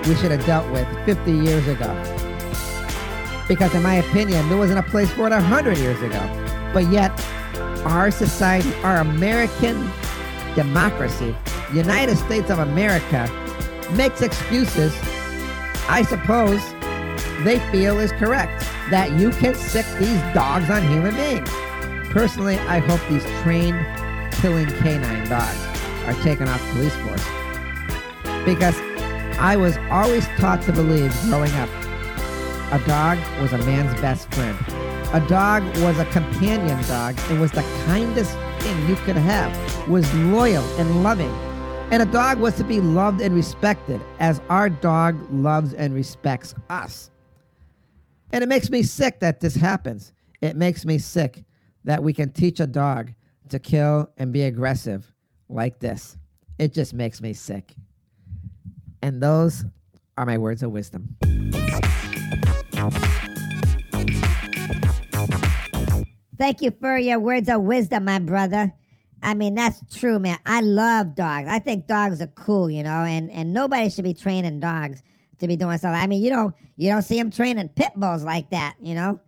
we 0.04 0.16
should 0.16 0.32
have 0.32 0.46
dealt 0.46 0.70
with 0.74 0.86
50 1.06 1.32
years 1.32 1.66
ago. 1.70 2.35
Because, 3.48 3.74
in 3.76 3.84
my 3.84 3.96
opinion, 3.96 4.48
there 4.50 4.58
wasn't 4.58 4.80
a 4.80 4.90
place 4.90 5.12
for 5.12 5.28
it 5.28 5.32
100 5.32 5.78
years 5.78 6.02
ago. 6.02 6.20
But 6.74 6.92
yet, 6.92 7.12
our 7.86 8.10
society, 8.12 8.74
our 8.84 8.98
American 8.98 9.90
democracy, 10.56 11.36
United 11.74 12.18
States 12.18 12.50
of 12.50 12.60
America, 12.60 13.30
makes 13.96 14.22
excuses, 14.22 14.94
I 15.88 16.04
suppose, 16.08 16.62
they 17.44 17.60
feel 17.72 18.00
is 18.00 18.12
correct 18.14 18.62
that 18.90 19.12
you 19.20 19.30
can 19.32 19.54
sick 19.54 19.86
these 20.00 20.22
dogs 20.34 20.70
on 20.70 20.82
human 20.88 21.16
beings. 21.16 21.50
Personally, 22.12 22.58
I 22.60 22.80
hope 22.80 23.02
these 23.10 23.24
trained 23.44 23.86
killing 24.34 24.68
canine 24.80 25.28
dogs 25.28 25.66
are 26.06 26.14
taken 26.24 26.48
off 26.48 26.62
police 26.72 26.96
force. 26.98 27.26
Because 28.46 28.80
I 29.38 29.56
was 29.58 29.78
always 29.92 30.28
taught 30.40 30.62
to 30.64 30.72
believe 30.72 31.12
growing 31.24 31.52
up 31.54 31.70
a 32.72 32.80
dog 32.88 33.20
was 33.42 33.54
a 33.54 33.58
man's 33.60 33.94
best 34.02 34.34
friend. 34.34 34.58
A 35.14 35.26
dog 35.28 35.64
was 35.78 35.98
a 36.00 36.06
companion 36.06 36.82
dog 36.88 37.18
and 37.30 37.40
was 37.40 37.52
the 37.52 37.62
kindest 37.86 38.36
thing 38.60 38.90
you 38.90 38.96
could 38.96 39.16
have, 39.16 39.88
was 39.88 40.12
loyal 40.16 40.64
and 40.80 41.04
loving. 41.04 41.32
And 41.92 42.02
a 42.02 42.06
dog 42.06 42.40
was 42.40 42.56
to 42.56 42.64
be 42.64 42.82
loved 42.82 43.22
and 43.22 43.36
respected 43.36 44.02
as 44.20 44.42
our 44.50 44.70
dog 44.70 45.16
loves 45.32 45.74
and 45.74 45.94
respects 45.94 46.56
us. 46.70 47.12
And 48.32 48.44
it 48.44 48.48
makes 48.48 48.72
me 48.72 48.82
sick 48.82 49.20
that 49.20 49.40
this 49.40 49.56
happens. 49.56 50.12
It 50.42 50.56
makes 50.56 50.84
me 50.86 50.98
sick 50.98 51.44
that 51.84 52.02
we 52.02 52.12
can 52.12 52.32
teach 52.32 52.60
a 52.60 52.68
dog 52.68 53.14
to 53.50 53.60
kill 53.60 54.10
and 54.18 54.34
be 54.34 54.42
aggressive 54.42 55.14
like 55.48 55.80
this. 55.80 56.18
It 56.58 56.74
just 56.74 56.94
makes 56.94 57.22
me 57.22 57.34
sick. 57.34 57.76
And 59.04 59.22
those 59.22 59.64
are 60.18 60.26
my 60.26 60.40
words 60.40 60.64
of 60.64 60.72
wisdom. 60.72 61.16
Thank 66.38 66.62
you 66.62 66.72
for 66.80 66.98
your 66.98 67.20
words 67.20 67.50
of 67.50 67.62
wisdom, 67.62 68.06
my 68.06 68.20
brother. 68.20 68.74
I 69.24 69.34
mean, 69.34 69.56
that's 69.56 69.82
true, 69.98 70.20
man. 70.20 70.38
I 70.46 70.62
love 70.62 71.16
dogs. 71.16 71.48
I 71.50 71.60
think 71.60 71.88
dogs 71.88 72.22
are 72.22 72.28
cool, 72.28 72.70
you 72.70 72.84
know, 72.84 73.04
and, 73.04 73.32
and 73.32 73.54
nobody 73.54 73.90
should 73.90 74.04
be 74.04 74.14
training 74.14 74.60
dogs 74.60 75.02
to 75.40 75.48
be 75.48 75.56
doing 75.56 75.78
stuff. 75.78 75.96
I 75.96 76.08
mean, 76.08 76.22
you 76.22 76.30
don't 76.30 76.54
you 76.78 76.90
don't 76.90 77.02
see 77.02 77.18
them 77.18 77.32
training 77.32 77.70
pit 77.70 77.92
bulls 77.96 78.24
like 78.24 78.50
that, 78.52 78.76
you 78.80 78.96
know. 78.96 79.20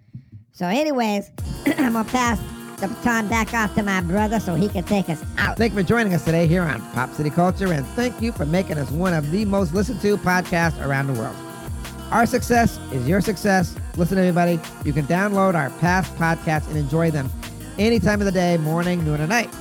So, 0.52 0.66
anyways, 0.66 1.32
I'm 1.66 1.94
gonna 1.94 2.04
pass 2.04 2.40
the 2.80 2.88
baton 2.88 3.28
back 3.28 3.54
off 3.54 3.74
to 3.76 3.84
my 3.84 4.02
brother 4.02 4.40
so 4.40 4.54
he 4.56 4.70
can 4.70 4.84
take 4.84 5.10
us 5.10 5.24
out. 5.38 5.58
Thank 5.58 5.74
you 5.74 5.80
for 5.80 5.88
joining 5.88 6.14
us 6.14 6.24
today 6.26 6.46
here 6.46 6.64
on 6.64 6.82
Pop 6.92 7.14
City 7.14 7.30
Culture, 7.30 7.74
and 7.74 7.86
thank 7.88 8.22
you 8.22 8.32
for 8.32 8.46
making 8.46 8.78
us 8.78 8.92
one 8.92 9.14
of 9.14 9.32
the 9.32 9.46
most 9.46 9.74
listened 9.74 10.02
to 10.02 10.18
podcasts 10.18 10.84
around 10.86 11.08
the 11.08 11.14
world. 11.14 11.36
Our 12.12 12.26
success 12.26 12.80
is 12.94 13.08
your 13.08 13.20
success. 13.20 13.76
Listen, 13.98 14.18
everybody, 14.18 14.60
you 14.86 14.94
can 14.94 15.06
download 15.08 15.56
our 15.56 15.70
past 15.82 16.16
podcasts 16.16 16.68
and 16.68 16.78
enjoy 16.78 17.12
them 17.12 17.30
any 17.78 18.00
time 18.00 18.22
of 18.22 18.26
the 18.26 18.32
day, 18.32 18.58
morning, 18.58 19.04
noon, 19.04 19.20
or 19.20 19.28
night. 19.28 19.54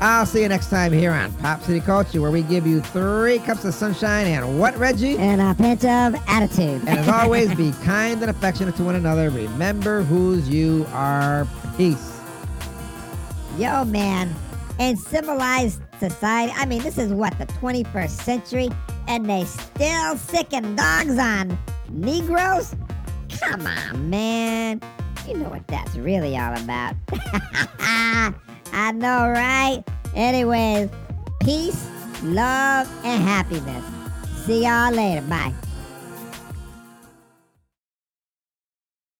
I'll 0.00 0.24
see 0.24 0.42
you 0.42 0.48
next 0.48 0.70
time 0.70 0.92
here 0.92 1.12
on 1.12 1.32
Pop 1.34 1.62
City 1.62 1.80
Culture, 1.80 2.22
where 2.22 2.30
we 2.30 2.42
give 2.42 2.66
you 2.66 2.80
three 2.80 3.38
cups 3.40 3.64
of 3.64 3.74
sunshine 3.74 4.26
and 4.26 4.58
what, 4.58 4.76
Reggie? 4.78 5.18
And 5.18 5.42
a 5.42 5.54
pinch 5.54 5.84
of 5.84 6.14
attitude. 6.26 6.80
And 6.86 7.00
as 7.00 7.08
always, 7.22 7.54
be 7.54 7.72
kind 7.82 8.22
and 8.22 8.30
affectionate 8.30 8.76
to 8.76 8.84
one 8.84 8.94
another. 8.94 9.28
Remember 9.28 10.02
whose 10.02 10.48
you 10.48 10.86
are. 10.92 11.46
Peace. 11.76 12.18
Yo, 13.58 13.84
man. 13.84 14.34
In 14.78 14.96
civilized 14.96 15.82
society, 15.98 16.52
I 16.56 16.64
mean, 16.64 16.82
this 16.82 16.96
is 16.96 17.12
what, 17.12 17.36
the 17.38 17.46
21st 17.46 18.10
century? 18.10 18.70
And 19.06 19.28
they 19.28 19.44
still 19.44 20.16
sicking 20.16 20.74
dogs 20.76 21.18
on 21.18 21.58
Negroes? 21.90 22.74
Come 23.38 23.66
on, 23.66 24.10
man. 24.10 24.80
You 25.26 25.36
know 25.36 25.48
what 25.48 25.66
that's 25.66 25.96
really 25.96 26.36
all 26.36 26.54
about. 26.54 26.94
I 27.82 28.92
know, 28.94 29.30
right? 29.30 29.82
Anyways, 30.14 30.88
peace, 31.40 31.88
love, 32.22 32.88
and 33.04 33.22
happiness. 33.22 33.84
See 34.44 34.64
y'all 34.64 34.92
later. 34.92 35.22
Bye. 35.22 35.54